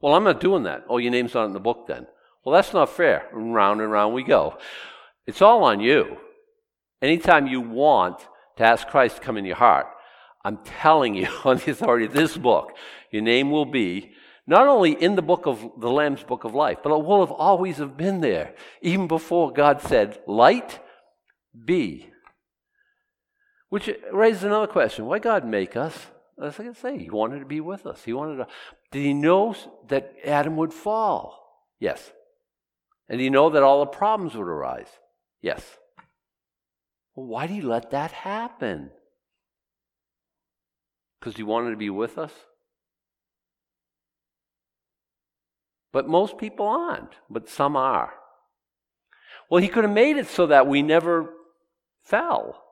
[0.00, 0.84] Well, I'm not doing that.
[0.88, 2.06] Oh, your name's not in the book then.
[2.44, 3.28] Well, that's not fair.
[3.32, 4.58] And round and round we go.
[5.26, 6.18] It's all on you.
[7.00, 9.86] Anytime you want to ask Christ to come in your heart,
[10.44, 12.76] I'm telling you on the authority of this book,
[13.10, 14.12] your name will be
[14.46, 17.32] not only in the book of the Lamb's book of life, but it will have
[17.32, 20.80] always have been there, even before God said, Light
[21.64, 22.10] be.
[23.70, 25.06] Which raises another question.
[25.06, 26.06] Why God make us?
[26.40, 28.04] As I say, He wanted to be with us.
[28.04, 28.46] He wanted to.
[28.90, 29.56] Did He know
[29.88, 31.44] that Adam would fall?
[31.80, 32.12] Yes.
[33.08, 34.88] And you know that all the problems would arise?
[35.40, 35.78] Yes.
[37.14, 38.90] Well, why did he let that happen?
[41.24, 42.32] Because he wanted to be with us?
[45.90, 48.12] But most people aren't, but some are.
[49.48, 51.32] Well, he could have made it so that we never
[52.04, 52.62] fell.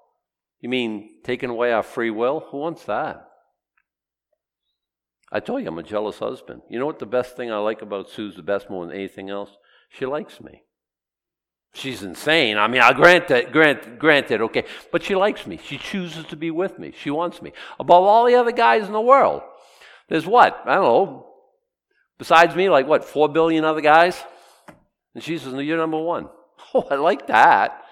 [0.60, 2.40] You mean taking away our free will?
[2.50, 3.26] Who wants that?
[5.32, 6.60] I told you I'm a jealous husband.
[6.68, 9.30] You know what the best thing I like about Sue's the best more than anything
[9.30, 9.56] else?
[9.88, 10.64] She likes me.
[11.74, 12.58] She's insane.
[12.58, 15.58] I mean, I grant that, grant, granted, okay, but she likes me.
[15.64, 16.92] She chooses to be with me.
[16.96, 19.42] She wants me above all the other guys in the world.
[20.08, 21.26] There's what I don't know.
[22.18, 24.22] Besides me, like what four billion other guys,
[25.14, 26.28] and she says, "No, you're number one."
[26.74, 27.82] Oh, I like that.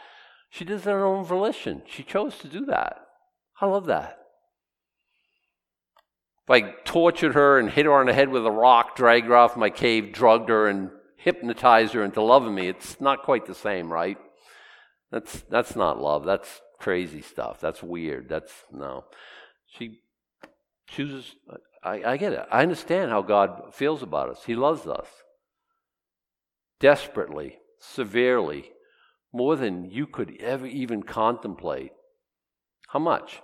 [0.48, 1.82] She does it on her own volition.
[1.86, 3.04] She chose to do that.
[3.60, 4.20] I love that.
[6.48, 9.56] I tortured her and hit her on the head with a rock, dragged her off
[9.56, 13.92] my cave, drugged her, and hypnotize her into loving me, it's not quite the same,
[13.92, 14.18] right?
[15.12, 16.24] That's that's not love.
[16.24, 17.60] That's crazy stuff.
[17.60, 18.28] That's weird.
[18.28, 19.04] That's no.
[19.66, 20.00] She
[20.88, 21.34] chooses.
[21.82, 22.46] I, I get it.
[22.50, 24.44] I understand how God feels about us.
[24.46, 25.08] He loves us
[26.78, 28.70] desperately, severely,
[29.32, 31.92] more than you could ever even contemplate.
[32.88, 33.40] How much?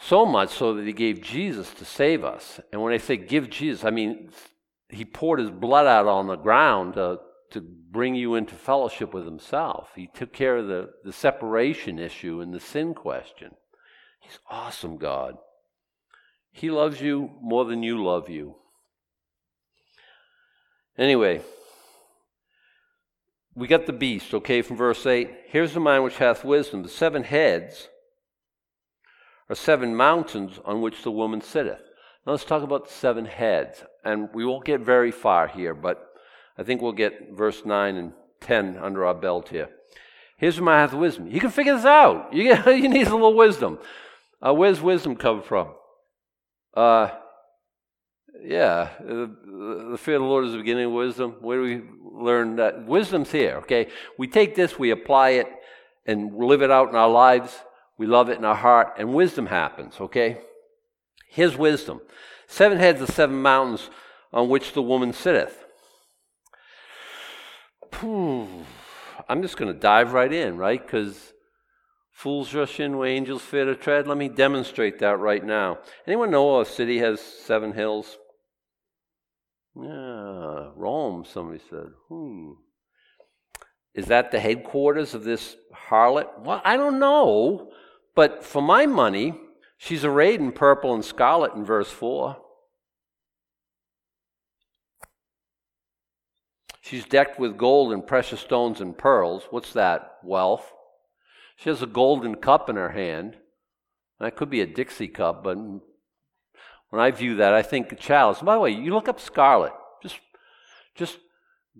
[0.00, 2.60] So much so that he gave Jesus to save us.
[2.72, 4.30] And when I say give Jesus, I mean
[4.88, 7.18] he poured his blood out on the ground to,
[7.50, 9.90] to bring you into fellowship with himself.
[9.94, 13.52] He took care of the, the separation issue and the sin question.
[14.20, 15.36] He's awesome, God.
[16.50, 18.56] He loves you more than you love you.
[20.96, 21.42] Anyway,
[23.54, 25.30] we got the beast, okay, from verse 8.
[25.46, 26.82] Here's the mind which hath wisdom.
[26.82, 27.88] The seven heads
[29.48, 31.82] are seven mountains on which the woman sitteth.
[32.26, 33.84] Now let's talk about the seven heads.
[34.04, 36.12] And we won't get very far here, but
[36.56, 39.68] I think we'll get verse 9 and 10 under our belt here.
[40.36, 41.26] Here's where I have wisdom.
[41.26, 42.32] You can figure this out.
[42.32, 43.78] You, get, you need a little wisdom.
[44.40, 45.68] Uh, where's wisdom come from?
[46.74, 47.10] Uh,
[48.40, 49.34] yeah, the,
[49.90, 51.36] the fear of the Lord is the beginning of wisdom.
[51.40, 51.82] Where do we
[52.22, 52.86] learn that?
[52.86, 53.88] Wisdom's here, okay?
[54.16, 55.48] We take this, we apply it,
[56.06, 57.58] and live it out in our lives.
[57.96, 60.38] We love it in our heart, and wisdom happens, okay?
[61.28, 62.00] his wisdom.
[62.48, 63.90] Seven heads of seven mountains
[64.32, 65.66] on which the woman sitteth.
[68.02, 70.84] I'm just going to dive right in, right?
[70.84, 71.34] Because
[72.10, 74.08] fools rush in where angels fear to tread.
[74.08, 75.78] Let me demonstrate that right now.
[76.06, 78.16] Anyone know a city has seven hills?
[79.76, 81.88] Yeah, Rome, somebody said.
[82.08, 82.52] Hmm.
[83.94, 85.56] Is that the headquarters of this
[85.90, 86.44] harlot?
[86.44, 87.72] Well, I don't know.
[88.14, 89.34] But for my money,
[89.78, 92.36] She's arrayed in purple and scarlet in verse 4.
[96.80, 99.44] She's decked with gold and precious stones and pearls.
[99.50, 100.18] What's that?
[100.24, 100.72] Wealth.
[101.56, 103.36] She has a golden cup in her hand.
[104.20, 108.40] That could be a Dixie cup, but when I view that, I think chalice.
[108.40, 109.72] By the way, you look up scarlet.
[110.02, 110.18] Just,
[110.94, 111.18] just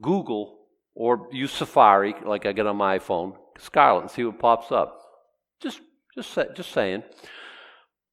[0.00, 0.58] Google
[0.94, 5.00] or use Safari, like I get on my iPhone, scarlet, and see what pops up.
[5.60, 5.80] Just,
[6.14, 7.02] just, just saying.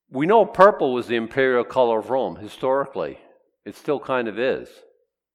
[0.10, 3.20] We know purple was the imperial color of Rome historically.
[3.66, 4.70] It still kind of is.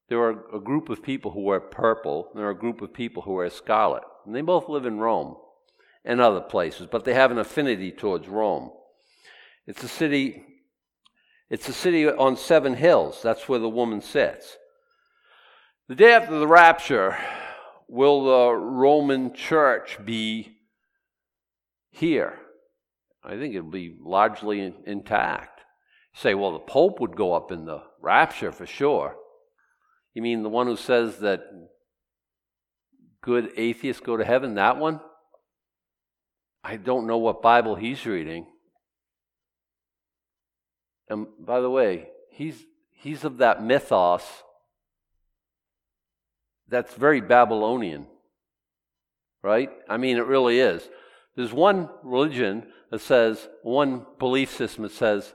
[0.08, 2.92] There are a group of people who wear purple, and there are a group of
[2.92, 4.02] people who wear scarlet.
[4.24, 5.36] And they both live in Rome
[6.04, 8.70] and other places, but they have an affinity towards Rome.
[9.66, 10.44] It's a city
[11.50, 13.20] it's a city on seven hills.
[13.22, 14.56] That's where the woman sits.
[15.88, 17.18] The day after the rapture,
[17.88, 20.58] will the Roman church be
[21.90, 22.38] here?
[23.22, 25.60] I think it'll be largely intact.
[26.14, 29.16] You say, well, the Pope would go up in the rapture for sure.
[30.14, 31.42] You mean the one who says that
[33.22, 34.54] good atheists go to heaven?
[34.54, 35.00] That one?
[36.64, 38.46] I don't know what Bible he's reading.
[41.08, 42.56] And by the way, he's,
[42.92, 44.24] he's of that mythos
[46.68, 48.06] that's very Babylonian,
[49.42, 49.70] right?
[49.88, 50.88] I mean, it really is.
[51.34, 55.32] There's one religion that says, one belief system that says,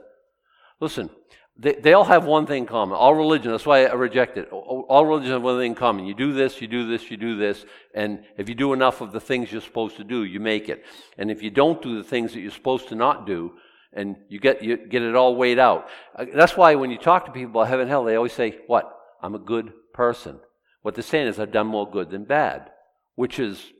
[0.80, 1.10] listen,
[1.58, 2.96] they, they all have one thing in common.
[2.96, 4.50] All religion, that's why I reject it.
[4.50, 6.04] All religion have one thing in common.
[6.04, 9.12] You do this, you do this, you do this, and if you do enough of
[9.12, 10.84] the things you're supposed to do, you make it.
[11.16, 13.52] And if you don't do the things that you're supposed to not do,
[13.92, 15.88] and you get, you get it all weighed out.
[16.14, 18.58] Uh, that's why when you talk to people about heaven and hell, they always say,
[18.66, 18.92] What?
[19.22, 20.38] I'm a good person.
[20.82, 22.70] What they're saying is, I've done more good than bad,
[23.14, 23.72] which is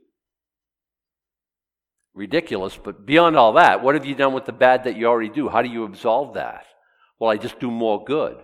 [2.17, 2.77] ridiculous.
[2.77, 5.49] But beyond all that, what have you done with the bad that you already do?
[5.49, 6.65] How do you absolve that?
[7.21, 8.39] Well, I just do more good.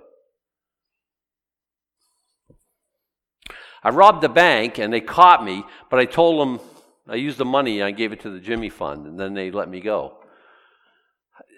[3.83, 6.61] I robbed the bank and they caught me, but I told them
[7.09, 9.51] I used the money and I gave it to the Jimmy Fund, and then they
[9.51, 10.19] let me go.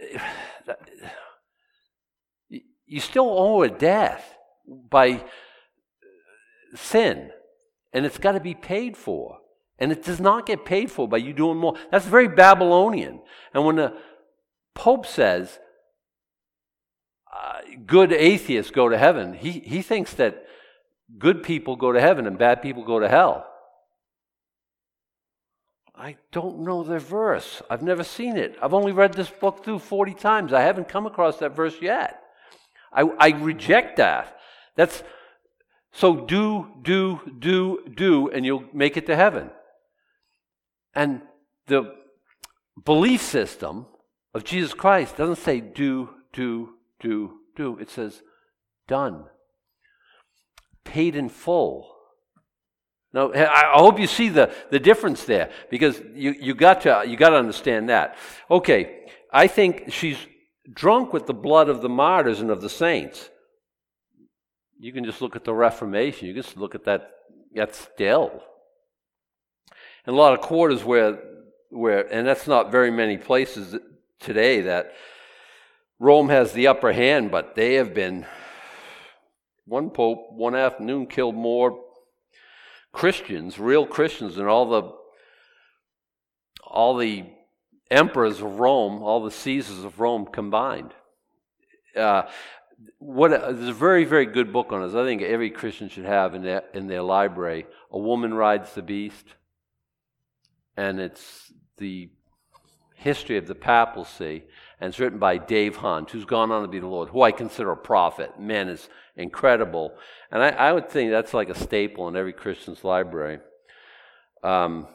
[2.87, 4.23] You still owe a debt
[4.69, 5.25] by
[6.75, 7.31] sin,
[7.95, 9.39] and it's got to be paid for.
[9.79, 11.75] And it does not get paid for by you doing more.
[11.91, 13.21] That's very Babylonian.
[13.53, 13.97] And when the
[14.75, 15.59] Pope says
[17.33, 20.47] uh, good atheists go to heaven, he, he thinks that
[21.19, 23.47] good people go to heaven and bad people go to hell.
[25.97, 27.63] I don't know the verse.
[27.71, 28.57] I've never seen it.
[28.61, 30.53] I've only read this book through 40 times.
[30.53, 32.21] I haven't come across that verse yet.
[32.93, 34.37] I, I reject that.
[34.77, 35.03] That's
[35.93, 39.51] so do, do, do, do, and you'll make it to heaven.
[40.95, 41.23] And
[41.67, 41.95] the
[42.85, 43.87] belief system
[44.35, 47.79] of Jesus Christ doesn't say do, do, do, do.
[47.79, 48.23] It says
[48.87, 49.25] done.
[50.85, 51.91] Paid in full.
[53.13, 57.17] Now, I hope you see the, the difference there because you, you, got to, you
[57.17, 58.17] got to understand that.
[58.51, 60.19] Okay, I think she's
[60.73, 63.31] drunk with the blood of the martyrs and of the saints.
[64.81, 66.27] You can just look at the Reformation.
[66.27, 67.11] You can just look at that,
[67.55, 68.43] that still.
[70.07, 71.19] And a lot of quarters where,
[71.71, 73.77] where, and that's not very many places
[74.21, 74.93] today that
[75.99, 78.27] Rome has the upper hand, but they have been,
[79.65, 81.81] one pope, one afternoon killed more
[82.93, 84.93] Christians, real Christians, than all the
[86.67, 87.25] all the
[87.91, 90.93] emperors of Rome, all the Caesars of Rome combined.
[91.97, 92.23] Uh,
[92.99, 94.95] what a, there's a very very good book on this.
[94.95, 97.67] I think every Christian should have in their in their library.
[97.91, 99.27] A woman rides the beast,
[100.77, 102.11] and it's the
[102.95, 104.45] history of the papacy,
[104.81, 107.33] and it's written by Dave Hunt, who's gone on to be the Lord, who I
[107.33, 108.41] consider a prophet.
[108.41, 109.95] Man is incredible.
[110.31, 113.41] And I, I would think that's like a staple in every Christian's library.
[114.43, 114.89] Um,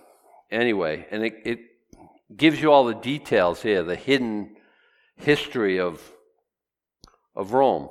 [0.52, 1.60] anyway, and it, it
[2.36, 4.56] gives you all the details here, the hidden
[5.16, 6.02] history of,
[7.36, 7.90] of Rome.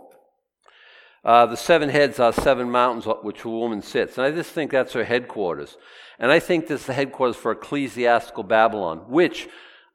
[1.24, 4.16] Uh, the seven heads are seven mountains which a woman sits.
[4.16, 5.76] And I just think that's her headquarters.
[6.18, 9.48] And I think this is the headquarters for ecclesiastical Babylon, which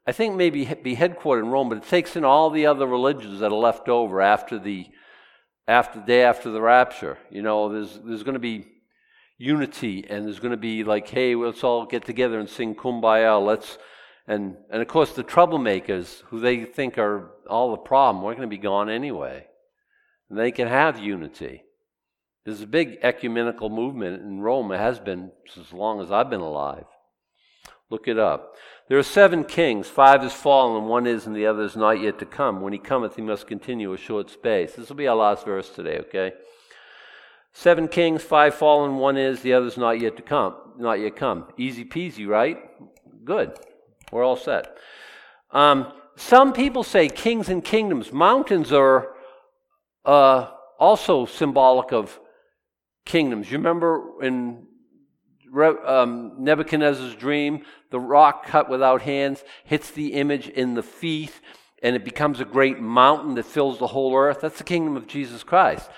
[0.06, 2.86] I think may be, be headquartered in Rome, but it takes in all the other
[2.86, 4.86] religions that are left over after the
[5.66, 7.16] after the day after the rapture.
[7.30, 8.66] You know, there's there's going to be
[9.38, 13.44] unity, and there's going to be like, hey, let's all get together and sing Kumbaya.
[13.44, 13.78] Let's
[14.26, 18.48] and and of course the troublemakers who they think are all the problem, we're going
[18.48, 19.46] to be gone anyway,
[20.28, 21.62] and they can have unity.
[22.44, 24.70] There's a big ecumenical movement in Rome.
[24.72, 26.84] It has been as long as I've been alive.
[27.90, 28.54] Look it up.
[28.88, 32.18] There are seven kings, five is fallen, one is, and the other is not yet
[32.18, 32.60] to come.
[32.60, 34.74] When he cometh, he must continue a short space.
[34.74, 36.32] This will be our last verse today, okay?
[37.52, 40.56] Seven kings, five fallen, one is, the other is not yet to come.
[40.76, 41.46] Not yet come.
[41.56, 42.58] Easy peasy, right?
[43.24, 43.58] Good.
[44.10, 44.76] We're all set.
[45.50, 48.12] Um, some people say kings and kingdoms.
[48.12, 49.13] Mountains are
[50.04, 52.18] uh, also symbolic of
[53.04, 53.50] kingdoms.
[53.50, 54.66] You remember in
[55.86, 61.32] um, Nebuchadnezzar's dream, the rock cut without hands hits the image in the feet,
[61.82, 64.40] and it becomes a great mountain that fills the whole earth.
[64.40, 65.88] That's the kingdom of Jesus Christ.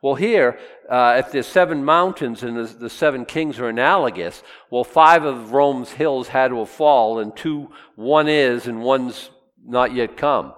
[0.00, 4.84] Well, here, uh, if there's seven mountains and the, the, seven kings are analogous, well,
[4.84, 9.30] five of Rome's hills had to fallen, and two, one is, and one's
[9.64, 10.52] not yet come.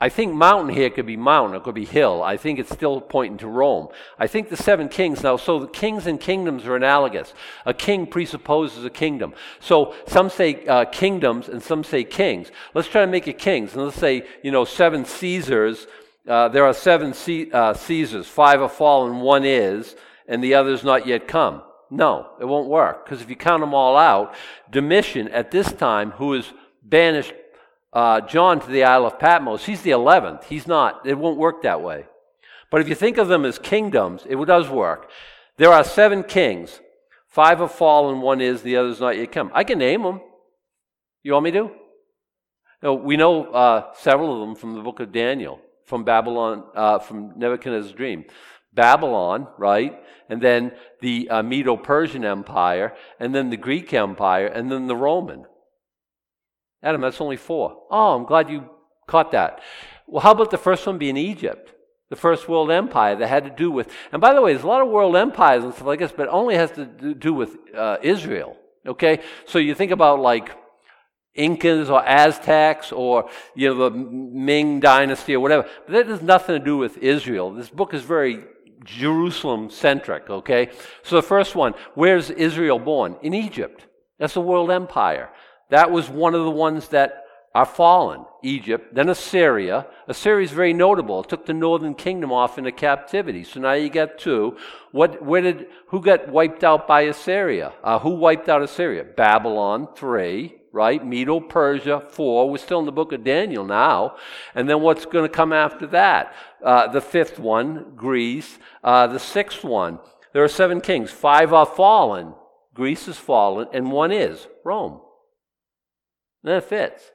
[0.00, 2.22] I think mountain here could be mountain, it could be hill.
[2.22, 3.88] I think it's still pointing to Rome.
[4.16, 7.34] I think the seven kings, now, so the kings and kingdoms are analogous.
[7.66, 9.34] A king presupposes a kingdom.
[9.58, 12.52] So some say uh, kingdoms and some say kings.
[12.74, 13.74] Let's try to make it kings.
[13.74, 15.88] And let's say, you know, seven Caesars.
[16.28, 18.28] Uh, there are seven C- uh, Caesars.
[18.28, 19.96] Five have fallen, one is,
[20.28, 21.62] and the other's not yet come.
[21.90, 23.04] No, it won't work.
[23.04, 24.34] Because if you count them all out,
[24.70, 27.32] Domitian at this time, who is banished
[27.92, 30.44] uh, John to the Isle of Patmos, he's the 11th.
[30.44, 31.06] He's not.
[31.06, 32.06] It won't work that way.
[32.70, 35.10] But if you think of them as kingdoms, it does work.
[35.56, 36.80] There are seven kings.
[37.28, 39.50] Five have fallen, one is, the other's not yet come.
[39.54, 40.20] I can name them.
[41.22, 41.70] You want me to?
[42.82, 46.98] No, we know uh, several of them from the book of Daniel, from Babylon, uh,
[46.98, 48.24] from Nebuchadnezzar's dream.
[48.72, 50.00] Babylon, right?
[50.28, 54.96] And then the uh, Medo Persian Empire, and then the Greek Empire, and then the
[54.96, 55.44] Roman.
[56.82, 57.76] Adam, that's only four.
[57.90, 58.68] Oh, I'm glad you
[59.06, 59.60] caught that.
[60.06, 61.74] Well, how about the first one being Egypt?
[62.10, 64.68] The first world empire that had to do with, and by the way, there's a
[64.68, 67.56] lot of world empires and stuff like this, but it only has to do with
[67.76, 68.56] uh, Israel.
[68.86, 69.20] Okay?
[69.44, 70.50] So you think about like
[71.34, 75.68] Incas or Aztecs or you know the Ming dynasty or whatever.
[75.86, 77.52] But that has nothing to do with Israel.
[77.52, 78.44] This book is very
[78.84, 80.70] Jerusalem centric, okay?
[81.02, 83.16] So the first one, where's Israel born?
[83.22, 83.86] In Egypt.
[84.18, 85.30] That's a world empire.
[85.70, 88.24] That was one of the ones that are fallen.
[88.42, 89.86] Egypt, then Assyria.
[90.06, 91.22] Assyria is very notable.
[91.22, 93.42] It took the northern kingdom off into captivity.
[93.42, 94.56] So now you got two.
[94.92, 97.72] What, where did, who got wiped out by Assyria?
[97.82, 99.04] Uh, who wiped out Assyria?
[99.04, 101.04] Babylon, three, right?
[101.04, 102.48] Medo Persia, four.
[102.48, 104.16] We're still in the book of Daniel now.
[104.54, 106.34] And then what's going to come after that?
[106.64, 108.58] Uh, the fifth one, Greece.
[108.84, 109.98] Uh, the sixth one,
[110.32, 111.10] there are seven kings.
[111.10, 112.34] Five are fallen.
[112.74, 115.00] Greece is fallen, and one is Rome.
[116.44, 117.10] And it fits.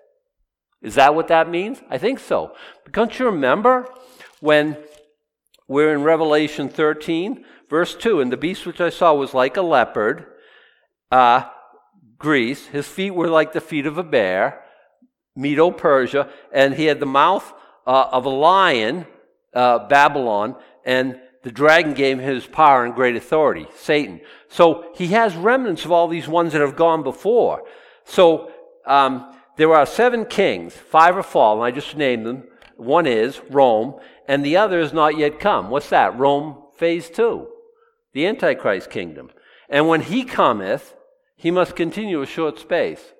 [0.81, 1.81] Is that what that means?
[1.89, 2.53] I think so.
[2.83, 3.87] But don't you remember
[4.41, 4.77] when
[5.67, 9.61] we're in Revelation 13, verse 2, and the beast which I saw was like a
[9.61, 10.25] leopard,
[11.09, 11.43] uh,
[12.17, 12.67] Greece.
[12.67, 14.63] His feet were like the feet of a bear,
[15.35, 17.53] Medo Persia, and he had the mouth
[17.87, 19.05] uh, of a lion,
[19.53, 20.55] uh, Babylon,
[20.85, 24.21] and the dragon gave him his power and great authority, Satan.
[24.47, 27.63] So he has remnants of all these ones that have gone before.
[28.05, 28.51] So
[28.85, 32.43] um, there are seven kings, five are fallen, I just named them.
[32.75, 35.69] One is Rome, and the other is not yet come.
[35.69, 36.17] What's that?
[36.17, 37.47] Rome phase two,
[38.13, 39.29] the Antichrist kingdom.
[39.69, 40.95] And when he cometh,
[41.35, 43.13] he must continue a short space,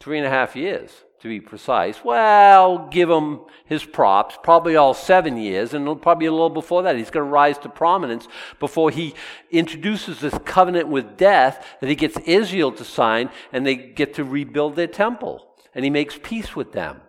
[0.00, 2.04] three and a half years to be precise.
[2.04, 6.96] Well, give him his props, probably all seven years, and probably a little before that.
[6.96, 8.28] He's going to rise to prominence
[8.60, 9.14] before he
[9.50, 14.24] introduces this covenant with death that he gets Israel to sign, and they get to
[14.24, 17.00] rebuild their temple, and he makes peace with them.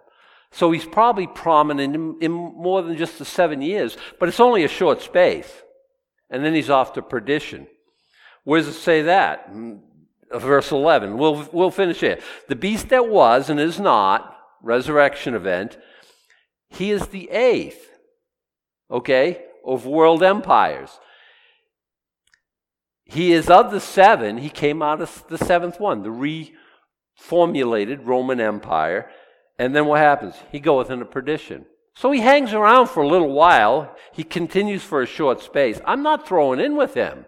[0.50, 4.64] So he's probably prominent in, in more than just the seven years, but it's only
[4.64, 5.52] a short space.
[6.30, 7.68] And then he's off to perdition.
[8.46, 9.48] Where does it say that?
[9.50, 9.74] Hmm,
[10.44, 11.18] verse 11.
[11.18, 12.20] We'll, we'll finish here.
[12.48, 15.78] The beast that was and is not, resurrection event,
[16.70, 17.90] he is the eighth,
[18.90, 21.00] okay, of world empires.
[23.06, 26.52] He is of the seven, he came out of the seventh one, the
[27.30, 29.10] reformulated Roman Empire.
[29.60, 30.36] And then what happens?
[30.52, 31.66] He goeth into perdition.
[31.96, 33.96] So he hangs around for a little while.
[34.12, 35.80] He continues for a short space.
[35.86, 37.26] I'm not throwing in with him.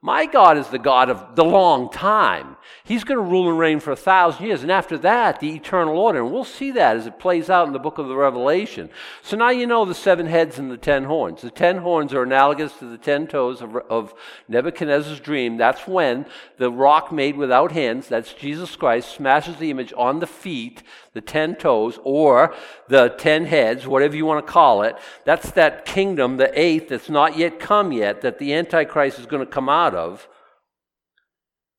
[0.00, 2.56] My God is the God of the long time.
[2.84, 4.62] He's going to rule and reign for a thousand years.
[4.62, 6.20] And after that, the eternal order.
[6.20, 8.90] And we'll see that as it plays out in the book of the Revelation.
[9.22, 11.42] So now you know the seven heads and the ten horns.
[11.42, 14.14] The ten horns are analogous to the ten toes of, of
[14.46, 15.56] Nebuchadnezzar's dream.
[15.56, 16.26] That's when
[16.58, 20.84] the rock made without hands, that's Jesus Christ, smashes the image on the feet
[21.14, 22.54] the ten toes, or
[22.88, 24.96] the ten heads, whatever you want to call it.
[25.24, 29.44] That's that kingdom, the eighth, that's not yet come yet, that the Antichrist is going
[29.44, 30.28] to come out of.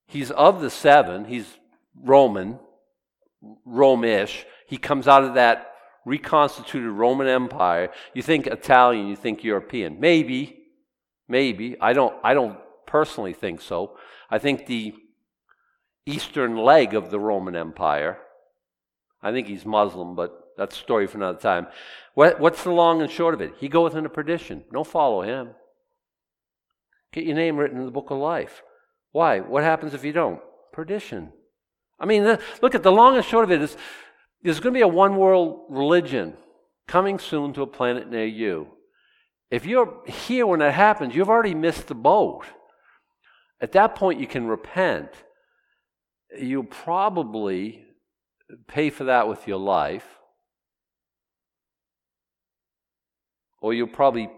[0.07, 1.57] He's of the seven, he's
[1.95, 2.59] Roman,
[3.65, 4.45] Romish.
[4.67, 5.73] He comes out of that
[6.05, 7.91] reconstituted Roman Empire.
[8.13, 9.99] You think Italian, you think European.
[9.99, 10.57] Maybe,
[11.27, 11.75] maybe.
[11.79, 12.57] I don't, I don't
[12.87, 13.97] personally think so.
[14.29, 14.95] I think the
[16.05, 18.17] eastern leg of the Roman Empire
[19.21, 21.67] I think he's Muslim, but that's a story for another time.
[22.13, 23.53] What, what's the long and short of it?
[23.59, 24.63] He goeth into perdition.
[24.71, 25.49] Don't follow him.
[27.11, 28.61] Get your name written in the book of life.
[29.11, 29.39] Why?
[29.39, 30.41] What happens if you don't?
[30.71, 31.31] Perdition.
[31.99, 33.75] I mean, the, look at the long and short of it is
[34.41, 36.35] there's going to be a one world religion
[36.87, 38.67] coming soon to a planet near you.
[39.51, 42.45] If you're here when that happens, you've already missed the boat.
[43.59, 45.09] At that point, you can repent.
[46.37, 47.85] You'll probably
[48.67, 50.05] pay for that with your life,
[53.61, 54.29] or you'll probably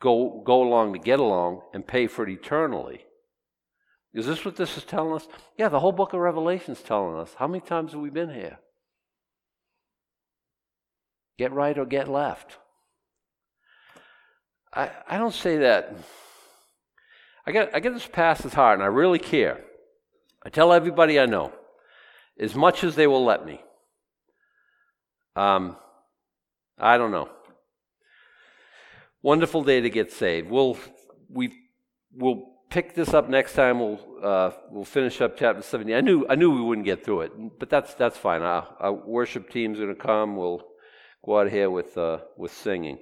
[0.00, 3.04] go, go along to get along and pay for it eternally.
[4.12, 5.28] Is this what this is telling us?
[5.56, 7.34] Yeah, the whole book of Revelation is telling us.
[7.38, 8.58] How many times have we been here?
[11.38, 12.58] Get right or get left.
[14.74, 15.94] I, I don't say that.
[17.46, 19.64] I get, I get this past his heart, and I really care.
[20.44, 21.52] I tell everybody I know
[22.40, 23.60] as much as they will let me.
[25.36, 25.76] Um,
[26.78, 27.28] I don't know.
[29.22, 30.50] Wonderful day to get saved.
[30.50, 30.78] We'll
[31.28, 31.52] we
[32.12, 33.78] we'll pick this up next time.
[33.78, 35.94] We'll uh, we'll finish up chapter seventy.
[35.94, 38.40] I knew I knew we wouldn't get through it, but that's that's fine.
[38.40, 40.36] Our, our worship team's going to come.
[40.36, 40.62] We'll
[41.24, 42.98] go out here with uh, with singing.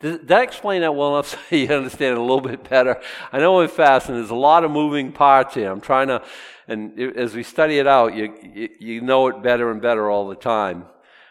[0.00, 3.00] Does that explain that well enough so you understand it a little bit better?
[3.32, 5.70] I know I'm fast and there's a lot of moving parts here.
[5.70, 6.22] I'm trying to,
[6.68, 10.28] and as we study it out, you, you, you know it better and better all
[10.28, 10.84] the time.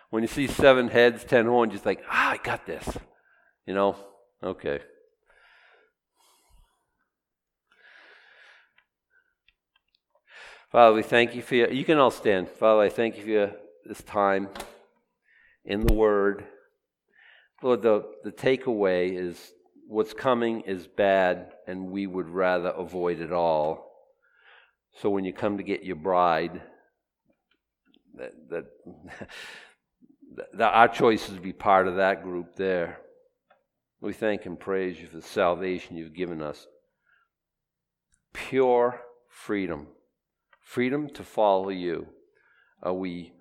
[0.10, 2.88] When you see seven heads, ten horns, you're like, ah, I got this.
[3.66, 3.96] You know?
[4.44, 4.80] Okay.
[10.72, 12.50] Father, we thank you for your, you can all stand.
[12.50, 13.52] Father, I thank you for your,
[13.86, 14.50] this time
[15.64, 16.46] in the Word.
[17.66, 19.54] Lord, the, the takeaway is
[19.88, 23.92] what's coming is bad, and we would rather avoid it all.
[25.02, 26.62] So when you come to get your bride,
[28.18, 28.66] that, that,
[30.54, 33.00] that our choice is to be part of that group there.
[34.00, 36.68] We thank and praise you for the salvation you've given us.
[38.32, 39.88] Pure freedom,
[40.62, 42.10] freedom to follow you.
[42.84, 43.34] Are we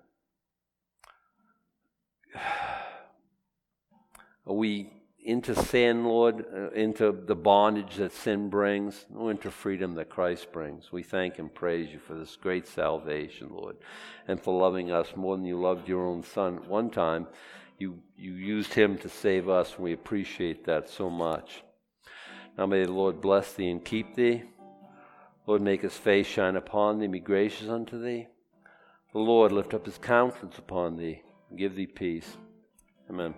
[4.47, 4.91] are we
[5.25, 10.51] into sin, Lord, uh, into the bondage that sin brings, or into freedom that Christ
[10.51, 10.91] brings.
[10.91, 13.77] We thank and praise you for this great salvation, Lord,
[14.27, 16.59] and for loving us more than you loved your own Son.
[16.67, 17.25] One time,
[17.79, 21.63] you, you used him to save us, and we appreciate that so much.
[22.55, 24.43] Now may the Lord bless thee and keep thee.
[25.47, 28.27] Lord, make his face shine upon thee and be gracious unto thee.
[29.11, 32.37] The Lord lift up his countenance upon thee and give thee peace.
[33.09, 33.33] Amen.